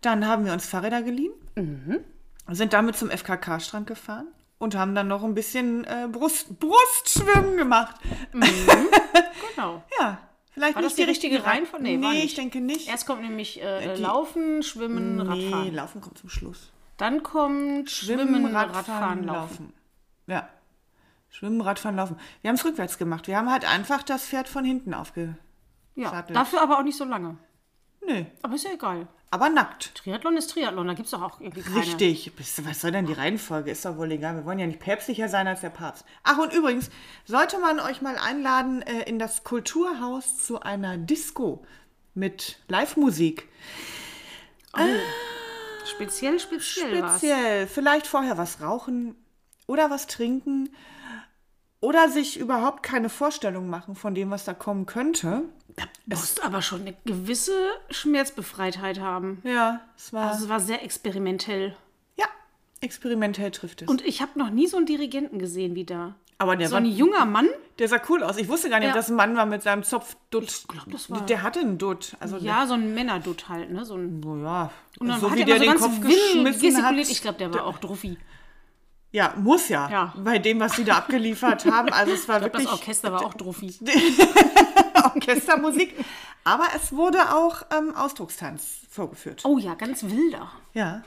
Dann 0.00 0.26
haben 0.26 0.44
wir 0.44 0.52
uns 0.52 0.66
Fahrräder 0.66 1.02
geliehen. 1.02 1.32
Mhm. 1.56 2.00
Sind 2.48 2.72
damit 2.72 2.96
zum 2.96 3.10
FKK-Strand 3.10 3.86
gefahren. 3.86 4.26
Und 4.62 4.76
haben 4.76 4.94
dann 4.94 5.08
noch 5.08 5.24
ein 5.24 5.34
bisschen 5.34 5.82
äh, 5.82 6.06
Brust, 6.08 6.60
Brustschwimmen 6.60 7.56
gemacht. 7.56 7.96
Genau. 8.32 9.82
Ja, 10.00 10.18
vielleicht 10.52 10.76
War 10.76 10.82
nicht 10.82 10.92
das 10.92 10.94
die 10.96 11.02
richtige 11.02 11.44
Reihenfolge? 11.44 11.82
Nee, 11.84 11.96
Nee, 11.96 12.22
ich 12.22 12.34
denke 12.36 12.60
nicht. 12.60 12.88
Erst 12.88 13.06
kommt 13.08 13.22
nämlich 13.22 13.60
äh, 13.60 13.96
die- 13.96 14.00
Laufen, 14.02 14.62
Schwimmen, 14.62 15.16
nee, 15.16 15.22
Radfahren. 15.22 15.74
Laufen 15.74 16.00
kommt 16.00 16.18
zum 16.18 16.28
Schluss. 16.30 16.70
Dann 16.96 17.24
kommt 17.24 17.90
Schwimmen, 17.90 18.46
Radfahren, 18.54 19.24
Laufen. 19.24 19.72
Ja. 20.28 20.48
Schwimmen, 21.28 21.60
Radfahren, 21.60 21.96
Laufen. 21.96 22.16
Wir 22.42 22.48
haben 22.50 22.54
es 22.56 22.64
rückwärts 22.64 22.98
gemacht. 22.98 23.26
Wir 23.26 23.36
haben 23.36 23.50
halt 23.50 23.68
einfach 23.68 24.04
das 24.04 24.24
Pferd 24.24 24.48
von 24.48 24.64
hinten 24.64 24.94
aufge... 24.94 25.36
Ja, 25.96 26.22
dafür 26.22 26.62
aber 26.62 26.78
auch 26.78 26.84
nicht 26.84 26.96
so 26.96 27.04
lange. 27.04 27.36
Nö, 28.06 28.24
Aber 28.42 28.54
ist 28.54 28.64
ja 28.64 28.70
egal. 28.74 29.08
Aber 29.32 29.48
nackt. 29.48 29.94
Triathlon 29.94 30.36
ist 30.36 30.50
Triathlon, 30.50 30.86
da 30.86 30.92
gibt 30.92 31.06
es 31.06 31.12
doch 31.12 31.22
auch 31.22 31.40
irgendwie 31.40 31.62
keine. 31.62 31.76
Richtig. 31.76 32.30
Was 32.36 32.82
soll 32.82 32.92
denn 32.92 33.06
die 33.06 33.14
Reihenfolge? 33.14 33.70
Ist 33.70 33.86
doch 33.86 33.96
wohl 33.96 34.12
egal. 34.12 34.36
Wir 34.36 34.44
wollen 34.44 34.58
ja 34.58 34.66
nicht 34.66 34.78
päpstlicher 34.78 35.30
sein 35.30 35.48
als 35.48 35.62
der 35.62 35.70
Papst. 35.70 36.04
Ach, 36.22 36.36
und 36.36 36.52
übrigens, 36.52 36.90
sollte 37.24 37.58
man 37.58 37.80
euch 37.80 38.02
mal 38.02 38.18
einladen 38.18 38.82
äh, 38.82 39.08
in 39.08 39.18
das 39.18 39.42
Kulturhaus 39.42 40.36
zu 40.44 40.60
einer 40.60 40.98
Disco 40.98 41.64
mit 42.12 42.58
Live-Musik. 42.68 43.48
Speziell, 45.86 46.38
speziell, 46.38 47.02
was. 47.02 47.18
Speziell. 47.18 47.66
Vielleicht 47.66 48.06
vorher 48.06 48.36
was 48.36 48.60
rauchen 48.60 49.14
oder 49.66 49.88
was 49.88 50.08
trinken 50.08 50.68
oder 51.82 52.08
sich 52.08 52.38
überhaupt 52.38 52.82
keine 52.82 53.10
Vorstellung 53.10 53.68
machen 53.68 53.94
von 53.94 54.14
dem, 54.14 54.30
was 54.30 54.44
da 54.46 54.54
kommen 54.54 54.86
könnte. 54.86 55.42
Du 56.06 56.16
musst 56.16 56.42
aber 56.44 56.62
schon 56.62 56.82
eine 56.82 56.94
gewisse 57.04 57.52
Schmerzbefreitheit 57.90 59.00
haben. 59.00 59.40
Ja, 59.44 59.80
es 59.96 60.12
war. 60.12 60.30
Also 60.30 60.44
es 60.44 60.48
war 60.50 60.60
sehr 60.60 60.82
experimentell. 60.84 61.76
ja, 62.16 62.26
experimentell 62.80 63.50
trifft 63.50 63.82
es. 63.82 63.88
Und 63.88 64.04
ich 64.04 64.20
habe 64.22 64.38
noch 64.38 64.50
nie 64.50 64.66
so 64.66 64.76
einen 64.76 64.86
Dirigenten 64.86 65.38
gesehen 65.38 65.74
wie 65.74 65.84
da. 65.84 66.14
Aber 66.38 66.56
der 66.56 66.68
so 66.68 66.72
war- 66.74 66.80
ein 66.80 66.86
junger 66.86 67.24
Mann. 67.24 67.48
Der 67.78 67.88
sah 67.88 68.00
cool 68.08 68.22
aus. 68.24 68.36
Ich 68.36 68.48
wusste 68.48 68.68
gar 68.68 68.80
nicht, 68.80 68.88
Ja. 68.88 68.94
dass 68.94 69.08
ein 69.08 69.14
Mann 69.16 69.36
war 69.36 69.46
mit 69.46 69.62
seinem 69.62 69.82
Zopfdutt. 69.84 70.44
Ich 70.44 70.66
glaub, 70.68 70.90
das 70.90 71.08
war- 71.10 71.20
Der 71.26 71.42
hatte 71.42 71.60
einen 71.60 71.78
Dutt. 71.78 72.16
Also 72.20 72.36
Ja, 72.38 72.66
so 72.66 72.74
ein 72.74 72.94
Männerdutt 72.94 73.48
halt, 73.48 73.70
ne? 73.70 73.84
So 73.84 73.94
ein, 73.94 74.20
so, 74.22 74.36
ja. 74.36 74.70
und 74.98 75.08
dann 75.08 75.20
so 75.20 75.30
hat 75.30 75.36
wie 75.36 75.40
er 75.42 75.46
der 75.46 75.58
den 75.60 75.78
so 75.78 75.84
Kopf 75.86 76.00
ganz 76.00 76.12
wild 76.14 76.44
geschmissen 76.44 76.84
hat. 76.84 76.96
Ich 76.96 77.22
glaube, 77.22 77.38
der 77.38 77.54
war 77.54 77.64
auch 77.64 77.78
Druffi. 77.78 78.18
Ja, 79.12 79.34
muss 79.36 79.68
ja. 79.68 79.90
Ja. 79.90 80.14
Bei 80.16 80.38
dem, 80.38 80.58
was 80.58 80.72
die 80.72 80.84
da 80.84 80.96
abgeliefert 80.96 81.64
haben. 81.70 81.92
Also 81.92 82.12
es 82.12 82.26
war 82.28 82.36
Ich 82.36 82.40
glaube, 82.40 82.52
das 82.52 82.62
wirklich 82.62 82.72
Orchester 82.72 83.12
war 83.12 83.24
auch 83.24 83.34
Druffi. 83.34 83.74
Orchestermusik. 85.04 85.94
Aber 86.44 86.66
es 86.74 86.92
wurde 86.92 87.34
auch 87.34 87.62
ähm, 87.76 87.94
Ausdruckstanz 87.94 88.80
vorgeführt. 88.90 89.42
Oh 89.44 89.58
ja, 89.58 89.74
ganz 89.74 90.02
wilder. 90.02 90.50
Ja. 90.72 91.02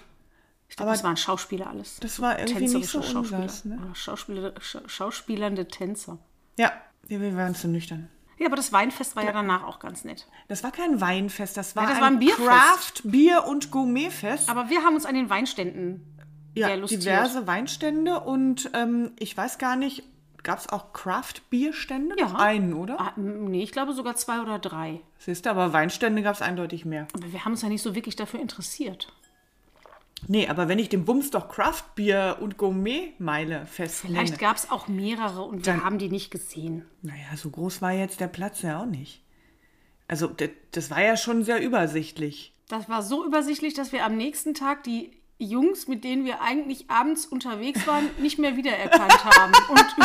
Ich 0.69 0.77
glaube, 0.77 0.91
das 0.91 1.03
waren 1.03 1.17
Schauspieler 1.17 1.67
alles. 1.67 1.97
Das 2.00 2.19
war 2.21 2.39
irgendwie 2.39 2.62
nicht 2.62 2.71
so 2.71 3.00
Tänzerische 3.00 3.13
Schauspieler. 3.13 3.39
unseres, 3.41 3.65
ne? 3.65 3.79
Schauspieler, 3.93 4.53
Scha 4.59 4.81
schauspielernde 4.88 5.67
Tänzer. 5.67 6.17
Ja, 6.57 6.71
wir, 7.03 7.35
waren 7.35 7.55
zu 7.55 7.67
nüchtern. 7.67 8.09
Ja, 8.38 8.47
aber 8.47 8.55
das 8.55 8.74
Weinfest 8.74 9.15
war 9.15 9.24
ja 9.24 9.31
danach 9.31 9.63
auch 9.63 9.79
ganz 9.79 10.03
nett. 10.03 10.27
Das 10.47 10.63
war 10.63 10.71
kein 10.71 11.00
Weinfest, 11.00 11.55
das 11.55 11.75
war, 11.75 11.83
Ja, 11.83 11.89
das 11.89 11.97
ein, 11.97 12.01
war 12.01 12.09
ein 12.09 12.19
Bierfest. 12.19 12.47
Craft, 12.47 13.01
Bier 13.03 13.45
und 13.45 13.71
Gourmetfest. 13.71 14.50
Aber 14.50 14.69
wir 14.69 14.83
haben 14.83 14.95
uns 14.95 15.05
an 15.05 15.15
den 15.15 15.29
Weinständen 15.29 16.14
ja, 16.55 16.67
sehr 16.67 16.77
lustiert. 16.77 17.03
diverse 17.03 17.47
Weinstände 17.47 18.19
und 18.19 18.69
ähm, 18.74 19.12
ich 19.19 19.35
weiß 19.35 19.57
gar 19.57 19.75
nicht, 19.75 20.03
gab 20.43 20.59
es 20.59 20.69
auch 20.69 20.93
Craft-Bierstände? 20.93 22.15
Ja. 22.17 22.25
Noch 22.29 22.35
einen, 22.35 22.74
oder? 22.74 23.00
Ah, 23.00 23.13
nee, 23.17 23.63
ich 23.63 23.71
glaube 23.71 23.93
sogar 23.93 24.15
zwei 24.15 24.41
oder 24.41 24.59
drei. 24.59 25.01
Siehst 25.17 25.45
du, 25.45 25.50
aber 25.50 25.74
Weinstände 25.74 26.21
gab 26.21 26.35
es 26.35 26.41
eindeutig 26.41 26.85
mehr. 26.85 27.07
Aber 27.13 27.31
wir 27.33 27.43
haben 27.43 27.51
uns 27.53 27.62
ja 27.62 27.69
nicht 27.69 27.81
so 27.81 27.95
wirklich 27.95 28.15
dafür 28.15 28.39
interessiert. 28.39 29.12
Nee, 30.27 30.47
aber 30.47 30.67
wenn 30.67 30.79
ich 30.79 30.89
den 30.89 31.05
Bums 31.05 31.29
doch 31.29 31.50
Craft-Bier 31.50 32.38
und 32.39 32.57
Gourmet-Meile 32.57 33.65
fest 33.65 34.01
Vielleicht 34.01 34.33
nenne. 34.33 34.38
gab 34.41 34.57
es 34.57 34.71
auch 34.71 34.88
mehrere 34.88 35.43
und 35.43 35.65
wir 35.65 35.83
haben 35.83 36.00
die 36.00 36.09
nicht 36.09 36.31
gesehen. 36.31 36.85
Naja, 37.01 37.35
so 37.35 37.50
groß 37.50 37.81
war 37.81 37.91
jetzt 37.91 38.19
der 38.21 38.27
Platz 38.27 38.62
ja 38.62 38.81
auch 38.81 38.85
nicht. 38.85 39.21
Also, 40.07 40.27
das, 40.27 40.50
das 40.71 40.89
war 40.89 41.01
ja 41.01 41.17
schon 41.17 41.43
sehr 41.43 41.62
übersichtlich. 41.62 42.53
Das 42.69 42.88
war 42.89 43.03
so 43.03 43.25
übersichtlich, 43.25 43.74
dass 43.74 43.91
wir 43.91 44.05
am 44.05 44.15
nächsten 44.17 44.53
Tag 44.53 44.83
die 44.83 45.12
Jungs, 45.38 45.88
mit 45.88 46.04
denen 46.04 46.24
wir 46.25 46.42
eigentlich 46.42 46.89
abends 46.89 47.25
unterwegs 47.25 47.86
waren, 47.88 48.10
nicht 48.20 48.39
mehr 48.39 48.56
wiedererkannt 48.56 49.25
haben. 49.25 49.54
Und, 49.70 49.96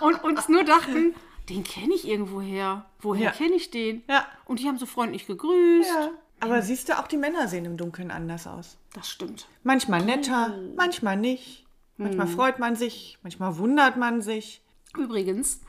und 0.00 0.24
uns 0.24 0.48
nur 0.48 0.64
dachten, 0.64 1.14
den 1.48 1.64
kenne 1.64 1.94
ich 1.94 2.06
irgendwoher. 2.08 2.86
Woher 3.00 3.26
Ja. 3.26 3.30
kenne 3.32 3.54
ich 3.54 3.70
den? 3.70 4.02
Ja. 4.08 4.26
Und 4.46 4.60
die 4.60 4.66
haben 4.68 4.78
so 4.78 4.86
freundlich 4.86 5.26
gegrüßt. 5.26 5.88
Ja. 5.88 6.10
Aber 6.40 6.60
siehst 6.62 6.88
du, 6.88 6.98
auch 6.98 7.06
die 7.06 7.16
Männer 7.16 7.48
sehen 7.48 7.64
im 7.64 7.76
Dunkeln 7.76 8.10
anders 8.10 8.46
aus. 8.46 8.76
Das 8.94 9.08
stimmt. 9.08 9.46
Manchmal 9.62 10.02
netter, 10.04 10.54
manchmal 10.76 11.16
nicht. 11.16 11.64
Manchmal 11.98 12.26
freut 12.26 12.58
man 12.58 12.76
sich, 12.76 13.16
manchmal 13.22 13.56
wundert 13.56 13.96
man 13.96 14.20
sich. 14.20 14.60
Übrigens, 14.98 15.60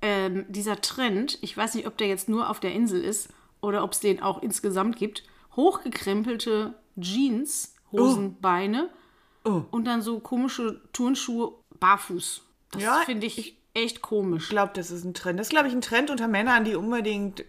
ähm, 0.00 0.46
dieser 0.48 0.80
Trend, 0.80 1.38
ich 1.42 1.54
weiß 1.54 1.74
nicht, 1.74 1.86
ob 1.86 1.98
der 1.98 2.06
jetzt 2.08 2.28
nur 2.30 2.48
auf 2.48 2.58
der 2.58 2.72
Insel 2.72 3.02
ist 3.02 3.28
oder 3.60 3.84
ob 3.84 3.92
es 3.92 4.00
den 4.00 4.22
auch 4.22 4.42
insgesamt 4.42 4.96
gibt, 4.96 5.24
hochgekrempelte 5.56 6.74
Jeans, 6.98 7.74
Hosenbeine 7.92 8.90
Oh. 9.44 9.62
und 9.70 9.84
dann 9.86 10.02
so 10.02 10.18
komische 10.20 10.80
Turnschuhe 10.92 11.52
barfuß. 11.80 12.42
Das 12.72 12.82
Ja, 12.82 13.02
finde 13.06 13.26
ich 13.26 13.56
echt 13.72 14.02
komisch. 14.02 14.44
Ich 14.44 14.48
glaube, 14.50 14.72
das 14.74 14.90
ist 14.90 15.04
ein 15.04 15.14
Trend. 15.14 15.38
Das 15.38 15.46
ist, 15.46 15.50
glaube 15.50 15.68
ich, 15.68 15.74
ein 15.74 15.80
Trend 15.80 16.10
unter 16.10 16.28
Männern, 16.28 16.64
die 16.64 16.74
unbedingt 16.74 17.44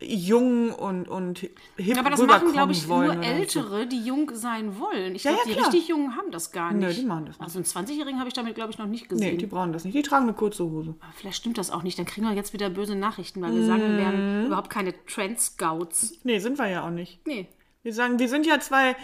jung 0.00 0.70
und, 0.72 1.08
und 1.08 1.40
hip 1.76 1.98
Aber 1.98 2.10
das 2.10 2.20
machen, 2.22 2.52
glaube 2.52 2.70
ich, 2.70 2.86
nur 2.86 2.98
oder 2.98 3.14
so. 3.14 3.20
Ältere, 3.22 3.86
die 3.88 4.00
jung 4.04 4.30
sein 4.34 4.78
wollen. 4.78 5.16
Ich 5.16 5.24
Ja, 5.24 5.32
glaube, 5.32 5.48
ja, 5.48 5.54
die 5.54 5.58
klar. 5.58 5.72
richtig 5.72 5.88
Jungen 5.88 6.16
haben 6.16 6.30
das 6.30 6.52
gar 6.52 6.72
nicht. 6.72 6.86
Nö, 6.86 6.94
die 6.94 7.04
machen 7.06 7.26
das 7.26 7.40
nicht. 7.40 7.42
Also 7.56 7.58
einen 7.58 7.86
20-Jährigen 7.88 8.18
habe 8.20 8.28
ich 8.28 8.34
damit, 8.34 8.54
glaube 8.54 8.70
ich, 8.70 8.78
noch 8.78 8.86
nicht 8.86 9.04
Nee, 9.10 9.16
gesehen. 9.18 9.38
die 9.38 9.46
brauchen 9.46 9.72
das 9.72 9.84
nicht. 9.84 9.96
Die 9.96 10.02
tragen 10.02 10.24
eine 10.24 10.34
kurze 10.34 10.64
Hose. 10.64 10.94
Aber 11.00 11.12
vielleicht 11.16 11.38
stimmt 11.38 11.58
das 11.58 11.70
auch 11.72 11.82
nicht. 11.82 11.98
Dann 11.98 12.06
kriegen 12.06 12.28
wir 12.28 12.34
jetzt 12.34 12.52
wieder 12.52 12.70
böse 12.70 12.94
Nachrichten, 12.94 13.42
weil 13.42 13.52
wir 13.56 13.66
sagen, 13.66 13.82
wir 13.82 13.88
Mhm. 13.88 13.98
wären 13.98 14.46
überhaupt 14.46 14.70
keine 14.70 14.94
Trend-Scouts. 15.06 16.18
Nee, 16.22 16.38
sind 16.38 16.58
wir 16.58 16.68
ja 16.68 16.86
auch 16.86 16.90
nicht. 16.90 17.26
Nee. 17.26 17.48
Wir 17.82 17.92
sagen, 17.92 18.20
wir 18.20 18.28
sind 18.28 18.46
ja 18.46 18.60
zwei, 18.60 18.94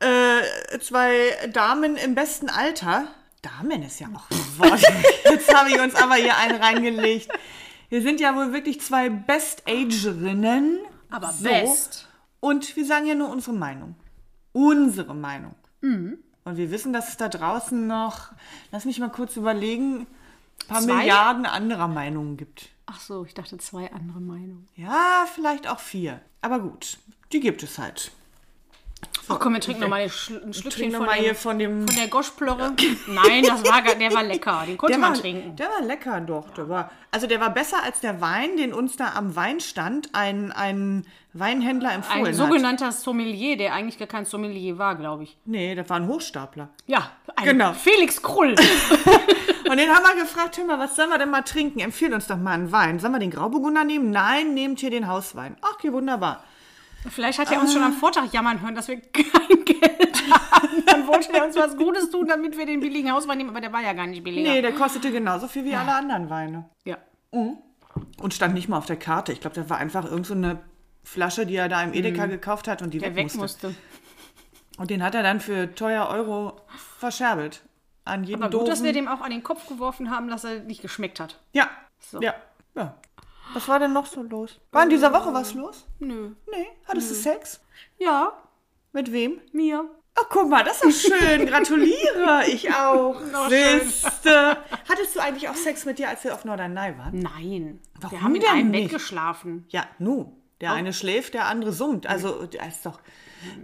äh, 0.00 0.78
zwei 0.80 1.30
Damen 1.52 1.96
im 1.96 2.14
besten 2.14 2.48
Alter. 2.50 3.08
Damen 3.42 3.82
ist 3.82 4.00
ja 4.00 4.08
auch 4.14 4.30
ein 4.30 4.58
Wort. 4.58 4.82
Jetzt 5.24 5.54
habe 5.54 5.70
ich 5.70 5.80
uns 5.80 5.94
aber 5.94 6.16
hier 6.16 6.36
einen 6.36 6.60
reingelegt. 6.60 7.28
Wir 7.88 8.02
sind 8.02 8.20
ja 8.20 8.34
wohl 8.36 8.52
wirklich 8.52 8.80
zwei 8.80 9.08
Best-Agerinnen. 9.08 10.78
Aber 11.10 11.32
So. 11.32 11.44
best. 11.44 12.08
Und 12.40 12.76
wir 12.76 12.86
sagen 12.86 13.06
ja 13.06 13.14
nur 13.14 13.28
unsere 13.30 13.56
Meinung. 13.56 13.94
Unsere 14.52 15.14
Meinung. 15.14 15.54
Mhm. 15.80 16.18
Und 16.44 16.56
wir 16.56 16.70
wissen, 16.70 16.92
dass 16.92 17.08
es 17.08 17.16
da 17.16 17.28
draußen 17.28 17.86
noch, 17.86 18.32
lass 18.72 18.84
mich 18.84 18.98
mal 18.98 19.10
kurz 19.10 19.36
überlegen, 19.36 20.00
ein 20.00 20.66
paar 20.68 20.80
Zwei? 20.82 20.94
Milliarden 20.96 21.46
anderer 21.46 21.88
Meinungen 21.88 22.36
gibt. 22.36 22.70
Ach 22.86 23.00
so, 23.00 23.24
ich 23.24 23.34
dachte 23.34 23.58
zwei 23.58 23.92
andere 23.92 24.20
Meinungen. 24.20 24.68
Ja, 24.76 25.26
vielleicht 25.32 25.68
auch 25.68 25.78
vier. 25.78 26.20
Aber 26.40 26.60
gut, 26.60 26.98
die 27.32 27.40
gibt 27.40 27.62
es 27.62 27.78
halt. 27.78 28.10
Ach 29.28 29.38
komm, 29.38 29.52
wir 29.54 29.60
trinken 29.60 29.82
nochmal 29.82 30.02
ein, 30.02 30.10
Schl 30.10 30.42
ein 30.44 30.52
Schlückchen 30.52 30.90
wir 30.90 30.98
von, 30.98 31.06
dem, 31.08 31.14
hier 31.22 31.34
von 31.34 31.58
dem. 31.58 31.86
von 31.88 31.96
der 31.96 32.08
Goschplörre. 32.08 32.72
Nein, 33.06 33.44
das 33.44 33.64
war, 33.64 33.82
der 33.82 34.12
war 34.12 34.22
lecker. 34.24 34.64
Den 34.66 34.76
konnte 34.78 34.92
Der 34.92 34.98
man 35.00 35.12
war, 35.12 35.20
trinken. 35.20 35.56
der 35.56 35.68
war 35.68 35.82
lecker 35.82 36.20
doch. 36.20 36.50
Der 36.50 36.68
war, 36.68 36.90
also 37.10 37.26
der 37.26 37.40
war 37.40 37.50
besser 37.50 37.82
als 37.82 38.00
der 38.00 38.20
Wein, 38.20 38.56
den 38.56 38.72
uns 38.72 38.96
da 38.96 39.12
am 39.14 39.36
Weinstand 39.36 40.10
ein, 40.14 40.50
ein 40.52 41.04
Weinhändler 41.32 41.92
empfohlen 41.92 42.26
Ein 42.26 42.32
hat. 42.32 42.34
sogenannter 42.34 42.90
Sommelier, 42.92 43.56
der 43.56 43.72
eigentlich 43.74 43.98
gar 43.98 44.08
kein 44.08 44.24
Sommelier 44.24 44.78
war, 44.78 44.96
glaube 44.96 45.22
ich. 45.24 45.36
Nee, 45.44 45.74
das 45.76 45.88
war 45.88 45.96
ein 45.98 46.08
Hochstapler. 46.08 46.70
Ja, 46.86 47.10
ein 47.36 47.44
Genau. 47.44 47.72
Felix 47.72 48.20
Krull. 48.20 48.56
Und 49.70 49.76
den 49.76 49.88
haben 49.90 50.02
wir 50.02 50.20
gefragt, 50.22 50.58
hör 50.58 50.64
mal, 50.64 50.80
was 50.80 50.96
sollen 50.96 51.10
wir 51.10 51.18
denn 51.18 51.30
mal 51.30 51.42
trinken? 51.42 51.78
Empfehl 51.78 52.12
uns 52.12 52.26
doch 52.26 52.36
mal 52.36 52.52
einen 52.54 52.72
Wein. 52.72 52.98
Sollen 52.98 53.12
wir 53.12 53.20
den 53.20 53.30
Grauburgunder 53.30 53.84
nehmen? 53.84 54.10
Nein, 54.10 54.52
nehmt 54.54 54.80
hier 54.80 54.90
den 54.90 55.06
Hauswein. 55.06 55.56
Ach, 55.62 55.74
okay, 55.74 55.92
wunderbar. 55.92 56.42
Vielleicht 57.08 57.38
hat 57.38 57.50
er 57.50 57.60
uns 57.60 57.72
schon 57.72 57.82
am 57.82 57.92
Vortag 57.94 58.32
jammern 58.32 58.60
hören, 58.60 58.74
dass 58.74 58.88
wir 58.88 59.00
kein 59.12 59.64
Geld 59.64 60.30
haben. 60.30 60.84
Dann 60.86 61.06
wollte 61.06 61.32
er 61.32 61.46
uns 61.46 61.56
was 61.56 61.76
Gutes 61.76 62.10
tun, 62.10 62.26
damit 62.28 62.56
wir 62.58 62.66
den 62.66 62.80
billigen 62.80 63.10
Hauswein 63.12 63.38
nehmen, 63.38 63.50
aber 63.50 63.60
der 63.60 63.72
war 63.72 63.80
ja 63.82 63.92
gar 63.94 64.06
nicht 64.06 64.22
billiger. 64.22 64.50
Nee, 64.50 64.60
der 64.62 64.72
kostete 64.72 65.10
genauso 65.10 65.48
viel 65.48 65.64
wie 65.64 65.74
alle 65.74 65.94
anderen 65.94 66.28
Weine. 66.30 66.68
Ja. 66.84 66.98
Und 67.30 68.34
stand 68.34 68.54
nicht 68.54 68.68
mal 68.68 68.76
auf 68.78 68.86
der 68.86 68.96
Karte. 68.96 69.32
Ich 69.32 69.40
glaube, 69.40 69.56
das 69.56 69.70
war 69.70 69.78
einfach 69.78 70.04
irgend 70.04 70.26
so 70.26 70.34
eine 70.34 70.60
Flasche, 71.02 71.46
die 71.46 71.56
er 71.56 71.68
da 71.68 71.82
im 71.82 71.94
Edeka 71.94 72.26
gekauft 72.26 72.68
hat 72.68 72.82
und 72.82 72.92
die 72.92 72.98
Mhm. 72.98 73.02
Der 73.02 73.14
weg, 73.16 73.24
musste. 73.24 73.38
musste. 73.38 73.74
Und 74.76 74.90
den 74.90 75.02
hat 75.02 75.14
er 75.14 75.22
dann 75.22 75.40
für 75.40 75.74
teuer 75.74 76.08
Euro 76.08 76.60
verscherbelt. 76.98 77.62
An 78.04 78.24
jeden 78.24 78.42
Aber 78.42 78.50
gut, 78.56 78.68
dass 78.68 78.78
doofen- 78.80 78.84
wir 78.86 78.92
dem 78.92 79.08
auch 79.08 79.20
an 79.20 79.30
den 79.30 79.42
Kopf 79.42 79.66
geworfen 79.68 80.10
haben, 80.10 80.28
dass 80.28 80.44
er 80.44 80.60
nicht 80.60 80.82
geschmeckt 80.82 81.20
hat. 81.20 81.38
Ja. 81.52 81.68
So. 81.98 82.20
Ja. 82.20 82.34
ja. 82.74 82.94
Was 83.54 83.68
war 83.68 83.78
denn 83.78 83.92
noch 83.92 84.06
so 84.06 84.22
los? 84.22 84.60
War 84.72 84.82
in 84.84 84.90
dieser 84.90 85.12
Woche 85.12 85.32
was 85.34 85.54
los? 85.54 85.86
Nö. 85.98 86.30
Nee. 86.50 86.66
Hattest 86.86 87.10
du 87.10 87.14
Sex? 87.14 87.60
Ja, 87.98 88.32
Mit 88.92 89.12
wem? 89.12 89.40
mir. 89.52 89.88
Ach, 90.16 90.24
guck 90.28 90.48
mal, 90.50 90.64
das 90.64 90.82
ist 90.82 91.02
schön. 91.02 91.46
Gratuliere. 91.46 92.42
Ich 92.48 92.72
auch. 92.74 93.20
Siehste. 93.48 94.56
Hattest 94.88 95.14
du 95.16 95.20
eigentlich 95.20 95.48
auch 95.48 95.54
Sex 95.54 95.84
mit 95.84 95.98
dir, 95.98 96.08
als 96.08 96.24
wir 96.24 96.34
auf 96.34 96.44
Norderney 96.44 96.96
waren? 96.98 97.18
Nein. 97.18 97.80
Warum 98.00 98.18
wir 98.18 98.22
haben 98.24 98.34
in 98.34 98.40
denn 98.40 98.50
einem 98.50 98.70
nicht? 98.70 98.82
Bett 98.90 98.92
geschlafen. 98.92 99.66
Ja, 99.68 99.84
nu. 99.98 100.20
Oh. 100.28 100.32
Der 100.60 100.72
eine 100.72 100.92
schläft, 100.92 101.34
der 101.34 101.46
andere 101.46 101.72
summt. 101.72 102.06
Also, 102.06 102.44
der 102.46 102.66
ist 102.68 102.84
doch. 102.84 103.00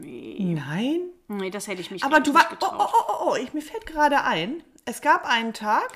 Nein? 0.00 1.00
Nee, 1.28 1.50
das 1.50 1.66
hätte 1.68 1.80
ich 1.80 1.90
mich 1.90 2.04
Aber 2.04 2.20
du 2.20 2.32
warst. 2.32 2.46
Oh, 2.52 2.54
getraut. 2.54 2.74
oh, 2.78 3.04
oh, 3.08 3.30
oh, 3.32 3.34
ich, 3.36 3.52
mir 3.52 3.60
fällt 3.60 3.84
gerade 3.86 4.22
ein. 4.24 4.62
Es 4.84 5.00
gab 5.00 5.26
einen 5.26 5.52
Tag, 5.52 5.92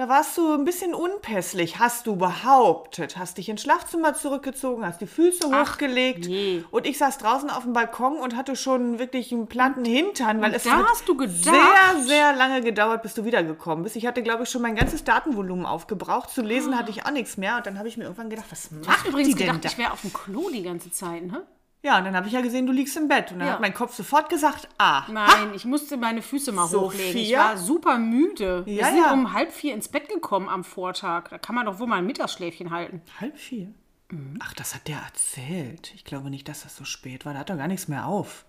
da 0.00 0.08
warst 0.08 0.38
du 0.38 0.54
ein 0.54 0.64
bisschen 0.64 0.94
unpässlich, 0.94 1.78
hast 1.78 2.06
du 2.06 2.16
behauptet. 2.16 3.18
Hast 3.18 3.36
dich 3.36 3.50
ins 3.50 3.60
Schlafzimmer 3.60 4.14
zurückgezogen, 4.14 4.86
hast 4.86 5.02
die 5.02 5.06
Füße 5.06 5.46
hochgelegt. 5.48 6.26
nee. 6.26 6.64
Und 6.70 6.86
ich 6.86 6.96
saß 6.96 7.18
draußen 7.18 7.50
auf 7.50 7.64
dem 7.64 7.74
Balkon 7.74 8.16
und 8.16 8.34
hatte 8.34 8.56
schon 8.56 8.98
wirklich 8.98 9.30
einen 9.30 9.46
platten 9.46 9.84
Hintern, 9.84 10.40
weil 10.40 10.54
es 10.54 10.62
da 10.62 10.86
hast 10.88 11.06
du 11.06 11.18
gedacht? 11.18 11.44
sehr, 11.44 12.02
sehr 12.02 12.32
lange 12.34 12.62
gedauert, 12.62 13.02
bis 13.02 13.12
du 13.12 13.26
wiedergekommen 13.26 13.82
bist. 13.84 13.94
Ich 13.94 14.06
hatte, 14.06 14.22
glaube 14.22 14.44
ich, 14.44 14.48
schon 14.48 14.62
mein 14.62 14.74
ganzes 14.74 15.04
Datenvolumen 15.04 15.66
aufgebraucht. 15.66 16.30
Zu 16.30 16.40
lesen 16.40 16.78
hatte 16.78 16.90
ich 16.90 17.04
auch 17.04 17.10
nichts 17.10 17.36
mehr. 17.36 17.58
Und 17.58 17.66
dann 17.66 17.78
habe 17.78 17.86
ich 17.86 17.98
mir 17.98 18.04
irgendwann 18.04 18.30
gedacht, 18.30 18.46
was 18.48 18.70
macht 18.70 19.00
habe 19.00 19.10
übrigens 19.10 19.28
die 19.28 19.34
denn 19.34 19.46
gedacht, 19.48 19.64
da? 19.66 19.68
ich 19.68 19.76
wäre 19.76 19.92
auf 19.92 20.00
dem 20.00 20.14
Klo 20.14 20.48
die 20.48 20.62
ganze 20.62 20.90
Zeit, 20.90 21.26
ne? 21.26 21.42
Ja, 21.82 21.96
und 21.98 22.04
dann 22.04 22.14
habe 22.14 22.26
ich 22.26 22.34
ja 22.34 22.42
gesehen, 22.42 22.66
du 22.66 22.72
liegst 22.72 22.96
im 22.98 23.08
Bett. 23.08 23.32
Und 23.32 23.38
dann 23.38 23.48
Ja. 23.48 23.54
hat 23.54 23.60
mein 23.60 23.72
Kopf 23.72 23.94
sofort 23.94 24.28
gesagt, 24.28 24.68
ah, 24.76 25.04
Nein, 25.10 25.54
ich 25.54 25.64
musste 25.64 25.96
meine 25.96 26.20
Füße 26.20 26.52
mal 26.52 26.68
hochlegen. 26.68 27.16
Ich 27.16 27.28
Sophia? 27.28 27.38
war 27.38 27.56
super 27.56 27.98
müde. 27.98 28.66
Wir 28.66 28.74
Ja, 28.74 28.86
sind 28.86 28.96
ja. 28.98 29.12
um 29.12 29.32
halb 29.32 29.50
vier 29.52 29.72
ins 29.74 29.88
Bett 29.88 30.08
gekommen 30.10 30.48
am 30.50 30.62
Vortag. 30.62 31.28
Da 31.30 31.38
kann 31.38 31.54
man 31.54 31.64
doch 31.66 31.78
wohl 31.78 31.86
mal 31.86 31.96
ein 31.96 32.06
Mittagsschläfchen 32.06 32.70
halten. 32.70 33.00
halb 33.20 33.38
vier. 33.38 33.72
Mhm. 34.10 34.38
Ach, 34.42 34.52
das 34.54 34.74
hat 34.74 34.88
der 34.88 34.98
erzählt. 34.98 35.92
Ich 35.94 36.04
glaube 36.04 36.28
nicht, 36.28 36.48
dass 36.48 36.64
das 36.64 36.76
so 36.76 36.84
spät 36.84 37.24
war. 37.24 37.32
Da 37.32 37.40
hat 37.40 37.50
doch 37.50 37.56
gar 37.56 37.68
nichts 37.68 37.88
mehr 37.88 38.06
auf. 38.06 38.44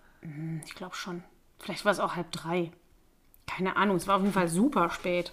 Ich 0.66 0.76
glaube 0.76 0.96
schon. 0.96 1.24
Vielleicht 1.60 1.86
war 1.86 1.92
es 1.94 2.00
auch 2.00 2.16
halb 2.18 2.32
drei. 2.32 2.72
Keine 3.48 3.76
Ahnung, 3.78 3.96
es 3.98 4.08
war 4.08 4.16
auf 4.18 4.22
jeden 4.22 4.34
Fall 4.34 4.48
super 4.50 4.90
spät. 4.90 5.32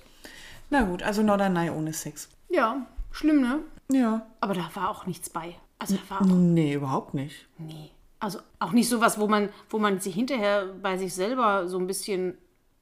Na 0.70 0.82
gut, 0.82 1.02
also 1.02 1.22
Norderney 1.22 1.70
ohne 1.70 1.92
Sex. 1.92 2.28
Ja, 2.48 2.86
schlimm, 3.10 3.40
ne? 3.40 3.60
Ja. 3.90 4.26
Aber 4.40 4.54
da 4.54 4.70
war 4.74 4.90
auch 4.90 5.06
nichts 5.06 5.30
bei. 5.30 5.56
Also 5.78 5.96
da 5.96 6.10
war 6.10 6.20
auch 6.22 6.26
Nee, 6.26 6.74
überhaupt 6.74 7.14
nicht. 7.14 7.46
Nee. 7.58 7.90
Also 8.20 8.40
auch 8.58 8.72
nicht 8.72 8.88
sowas, 8.88 9.18
wo 9.18 9.28
man, 9.28 9.48
wo 9.70 9.78
man 9.78 10.00
sich 10.00 10.14
hinterher 10.14 10.66
bei 10.82 10.98
sich 10.98 11.14
selber 11.14 11.68
so 11.68 11.78
ein 11.78 11.86
bisschen 11.86 12.36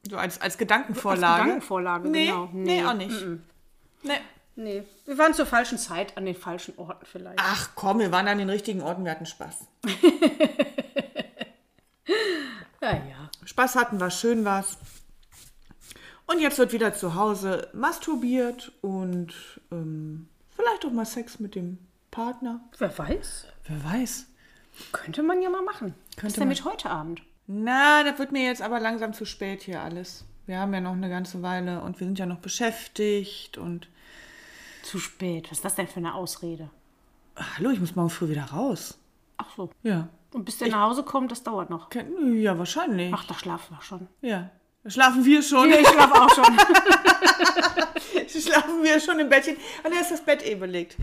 So 0.08 0.16
als, 0.16 0.36
als 0.36 0.42
als 0.42 0.58
Gedankenvorlage. 0.58 1.42
Gedankenvorlage, 1.42 2.08
nee, 2.08 2.26
genau. 2.26 2.48
nee, 2.52 2.84
auch 2.84 2.94
nicht. 2.94 3.14
Nee. 4.02 4.12
Nee. 4.58 4.84
Wir 5.04 5.18
waren 5.18 5.34
zur 5.34 5.44
falschen 5.44 5.76
Zeit 5.76 6.16
an 6.16 6.24
den 6.24 6.34
falschen 6.34 6.78
Orten 6.78 7.04
vielleicht. 7.04 7.38
Ach 7.38 7.70
komm, 7.74 7.98
wir 7.98 8.10
waren 8.10 8.26
an 8.26 8.38
den 8.38 8.48
richtigen 8.48 8.80
Orten, 8.80 9.04
wir 9.04 9.10
hatten 9.12 9.26
Spaß. 9.26 9.66
Ja, 12.82 12.90
ja. 12.92 13.30
Spaß 13.44 13.74
hatten 13.74 13.98
wir, 13.98 14.10
schön 14.10 14.44
war's. 14.44 14.78
Und 16.26 16.40
jetzt 16.40 16.58
wird 16.58 16.72
wieder 16.72 16.94
zu 16.94 17.14
Hause 17.14 17.68
masturbiert 17.72 18.72
und 18.80 19.32
ähm, 19.72 20.28
vielleicht 20.54 20.84
auch 20.84 20.92
mal 20.92 21.04
Sex 21.04 21.38
mit 21.40 21.54
dem 21.54 21.78
Partner. 22.16 22.60
Wer 22.78 22.96
weiß? 22.98 23.46
Wer 23.66 23.84
weiß. 23.92 24.26
Könnte 24.92 25.22
man 25.22 25.42
ja 25.42 25.50
mal 25.50 25.62
machen. 25.62 25.94
Was 25.94 26.16
Könnte 26.16 26.26
ist 26.28 26.40
denn 26.40 26.48
mit 26.48 26.64
heute 26.64 26.88
Abend? 26.88 27.20
Na, 27.46 28.02
das 28.04 28.18
wird 28.18 28.32
mir 28.32 28.42
jetzt 28.44 28.62
aber 28.62 28.80
langsam 28.80 29.12
zu 29.12 29.26
spät 29.26 29.62
hier 29.62 29.82
alles. 29.82 30.24
Wir 30.46 30.58
haben 30.58 30.72
ja 30.72 30.80
noch 30.80 30.92
eine 30.92 31.10
ganze 31.10 31.42
Weile 31.42 31.82
und 31.82 32.00
wir 32.00 32.06
sind 32.06 32.18
ja 32.18 32.24
noch 32.24 32.38
beschäftigt 32.38 33.58
und 33.58 33.88
Zu 34.82 34.98
spät. 34.98 35.44
Was 35.50 35.58
ist 35.58 35.64
das 35.66 35.74
denn 35.74 35.88
für 35.88 35.98
eine 35.98 36.14
Ausrede? 36.14 36.70
hallo, 37.58 37.68
ich 37.68 37.80
muss 37.80 37.94
morgen 37.94 38.08
früh 38.08 38.30
wieder 38.30 38.44
raus. 38.44 38.98
Ach 39.36 39.50
so. 39.54 39.68
Ja. 39.82 40.08
Und 40.32 40.46
bis 40.46 40.56
der 40.56 40.68
nach 40.68 40.88
Hause 40.88 41.02
kommt, 41.02 41.30
das 41.32 41.42
dauert 41.42 41.68
noch. 41.68 41.90
Ken- 41.90 42.40
Ja, 42.40 42.56
wahrscheinlich. 42.58 43.12
Ach, 43.14 43.24
da 43.26 43.34
schlafen 43.34 43.76
wir 43.76 43.82
schon. 43.82 44.08
Ja. 44.22 44.48
Da 44.84 44.88
Schlafen 44.90 45.22
wir 45.22 45.42
schon. 45.42 45.68
Ich 45.70 45.86
schlafe 45.86 46.14
auch 46.14 46.30
schon. 46.34 46.44
Schlafen 48.40 48.82
wir 48.82 49.00
schon 49.00 49.18
im 49.18 49.28
Bettchen. 49.28 49.56
Und 49.84 49.92
dann 49.92 50.00
ist 50.00 50.10
das 50.12 50.24
Bett 50.24 50.46
eh 50.46 50.54
belegt. 50.54 50.96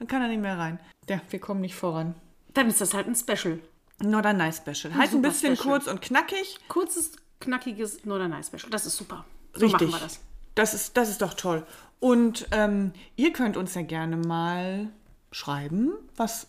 Dann 0.00 0.08
kann 0.08 0.22
er 0.22 0.28
nicht 0.28 0.40
mehr 0.40 0.58
rein. 0.58 0.80
Ja, 1.08 1.20
wir 1.28 1.38
kommen 1.38 1.60
nicht 1.60 1.76
voran. 1.76 2.14
Dann 2.54 2.68
ist 2.68 2.80
das 2.80 2.94
halt 2.94 3.06
ein 3.06 3.14
Special. 3.14 3.60
Norderney 4.02 4.50
Special. 4.52 4.94
Halt 4.94 5.12
ein 5.12 5.22
bisschen 5.22 5.56
Special. 5.56 5.72
kurz 5.72 5.86
und 5.86 6.00
knackig. 6.00 6.56
Kurzes, 6.68 7.12
knackiges 7.38 8.04
Norderney-Special. 8.04 8.70
Das 8.70 8.86
ist 8.86 8.96
super. 8.96 9.26
So 9.52 9.66
Richtig. 9.66 9.90
machen 9.90 10.00
wir 10.00 10.04
das. 10.06 10.20
Das 10.54 10.74
ist, 10.74 10.96
das 10.96 11.10
ist 11.10 11.20
doch 11.20 11.34
toll. 11.34 11.66
Und 12.00 12.48
ähm, 12.50 12.92
ihr 13.16 13.32
könnt 13.32 13.58
uns 13.58 13.74
ja 13.74 13.82
gerne 13.82 14.16
mal 14.16 14.88
schreiben, 15.32 15.92
was 16.16 16.48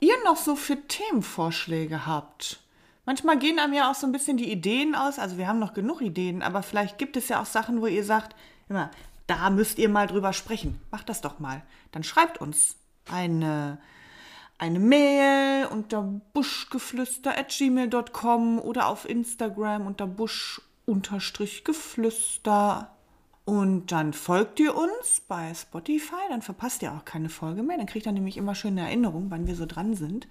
ihr 0.00 0.14
noch 0.24 0.38
so 0.38 0.56
für 0.56 0.76
Themenvorschläge 0.88 2.06
habt. 2.06 2.60
Manchmal 3.04 3.38
gehen 3.38 3.58
einem 3.58 3.74
ja 3.74 3.90
auch 3.90 3.94
so 3.94 4.06
ein 4.06 4.12
bisschen 4.12 4.38
die 4.38 4.50
Ideen 4.50 4.94
aus. 4.94 5.18
Also 5.18 5.36
wir 5.36 5.46
haben 5.46 5.58
noch 5.58 5.74
genug 5.74 6.00
Ideen, 6.00 6.42
aber 6.42 6.62
vielleicht 6.62 6.96
gibt 6.96 7.18
es 7.18 7.28
ja 7.28 7.40
auch 7.42 7.46
Sachen, 7.46 7.82
wo 7.82 7.86
ihr 7.86 8.04
sagt, 8.04 8.34
immer, 8.70 8.90
da 9.26 9.50
müsst 9.50 9.78
ihr 9.78 9.90
mal 9.90 10.06
drüber 10.06 10.32
sprechen. 10.32 10.80
Macht 10.90 11.10
das 11.10 11.20
doch 11.20 11.38
mal. 11.38 11.62
Dann 11.92 12.02
schreibt 12.02 12.40
uns 12.40 12.77
eine, 13.10 13.78
eine 14.58 14.78
Mail 14.78 15.64
unter 15.66 16.02
buschgeflüster.gmail.com 16.32 18.58
oder 18.58 18.88
auf 18.88 19.08
Instagram 19.08 19.86
unter 19.86 20.06
busch-geflüster. 20.06 22.90
Und 23.44 23.92
dann 23.92 24.12
folgt 24.12 24.58
ihr 24.60 24.76
uns 24.76 25.22
bei 25.26 25.54
Spotify, 25.54 26.16
dann 26.28 26.42
verpasst 26.42 26.82
ihr 26.82 26.92
auch 26.92 27.06
keine 27.06 27.30
Folge 27.30 27.62
mehr. 27.62 27.78
Dann 27.78 27.86
kriegt 27.86 28.04
ihr 28.04 28.12
nämlich 28.12 28.36
immer 28.36 28.54
schön 28.54 28.72
eine 28.72 28.88
Erinnerung, 28.88 29.30
wann 29.30 29.46
wir 29.46 29.54
so 29.54 29.64
dran 29.64 29.94
sind. 29.94 30.28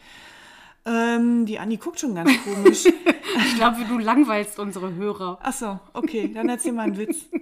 Ähm, 0.85 1.45
die 1.45 1.59
Anni 1.59 1.77
guckt 1.77 1.99
schon 1.99 2.15
ganz 2.15 2.31
komisch. 2.43 2.85
Ich 3.39 3.55
glaube, 3.55 3.83
du 3.87 3.99
langweilst 3.99 4.57
unsere 4.57 4.95
Hörer. 4.95 5.37
Ach 5.43 5.53
so, 5.53 5.79
okay, 5.93 6.31
dann 6.33 6.49
erzähl 6.49 6.71
mal 6.71 6.83
einen 6.83 6.97
Witz. 6.97 7.25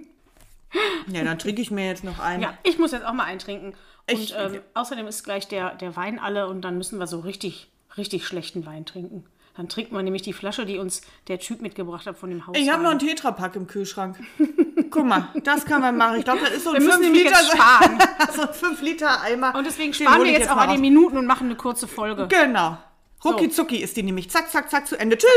Ja, 1.06 1.24
dann 1.24 1.38
trinke 1.38 1.62
ich 1.62 1.70
mir 1.70 1.86
jetzt 1.86 2.04
noch 2.04 2.18
einen. 2.18 2.42
Ja, 2.42 2.58
ich 2.62 2.78
muss 2.78 2.92
jetzt 2.92 3.06
auch 3.06 3.14
mal 3.14 3.24
eintrinken. 3.24 3.72
Und 4.10 4.20
Ich- 4.20 4.34
ähm, 4.36 4.60
außerdem 4.74 5.06
ist 5.06 5.24
gleich 5.24 5.48
der, 5.48 5.74
der 5.74 5.96
Wein 5.96 6.18
alle 6.18 6.46
und 6.48 6.62
dann 6.62 6.76
müssen 6.78 6.98
wir 6.98 7.06
so 7.06 7.20
richtig, 7.20 7.68
richtig 7.96 8.26
schlechten 8.26 8.64
Wein 8.66 8.84
trinken. 8.86 9.24
Dann 9.56 9.68
trinkt 9.70 9.90
man 9.90 10.04
nämlich 10.04 10.20
die 10.22 10.34
Flasche, 10.34 10.66
die 10.66 10.76
uns 10.78 11.00
der 11.28 11.38
Typ 11.40 11.62
mitgebracht 11.62 12.06
hat 12.06 12.18
von 12.18 12.28
dem 12.28 12.46
Haus. 12.46 12.56
Ich 12.58 12.68
habe 12.70 12.82
noch 12.82 12.90
einen 12.90 12.98
Tetrapack 12.98 13.56
im 13.56 13.66
Kühlschrank. 13.66 14.18
Guck 14.90 15.06
mal, 15.06 15.28
das 15.44 15.64
kann 15.64 15.80
man 15.80 15.96
machen. 15.96 16.18
Ich 16.18 16.24
glaube, 16.24 16.40
das 16.40 16.50
ist 16.50 16.64
so 16.64 16.70
ein 16.70 16.76
Wir 16.76 16.82
müssen 16.82 17.02
5 17.02 17.04
nämlich 17.06 17.24
Liter, 17.24 17.40
jetzt 17.40 17.52
sparen. 17.52 17.98
so 18.34 18.42
ein 18.42 18.52
5 18.54 18.82
Liter 18.82 19.20
Eimer. 19.22 19.54
Und 19.54 19.66
deswegen 19.66 19.94
sparen 19.94 20.22
wir 20.22 20.30
ich 20.32 20.38
jetzt 20.38 20.50
auch 20.50 20.56
an 20.58 20.70
den. 20.72 20.80
Minuten 20.82 21.16
und 21.16 21.24
machen 21.26 21.46
eine 21.46 21.56
kurze 21.56 21.88
Folge. 21.88 22.28
Genau. 22.28 22.76
Rucki 23.24 23.48
zucki 23.50 23.78
ist 23.78 23.96
die 23.96 24.02
nämlich 24.02 24.30
zack, 24.30 24.50
zack, 24.50 24.70
zack 24.70 24.86
zu 24.86 24.98
Ende. 25.00 25.16
Tschüss. 25.16 25.30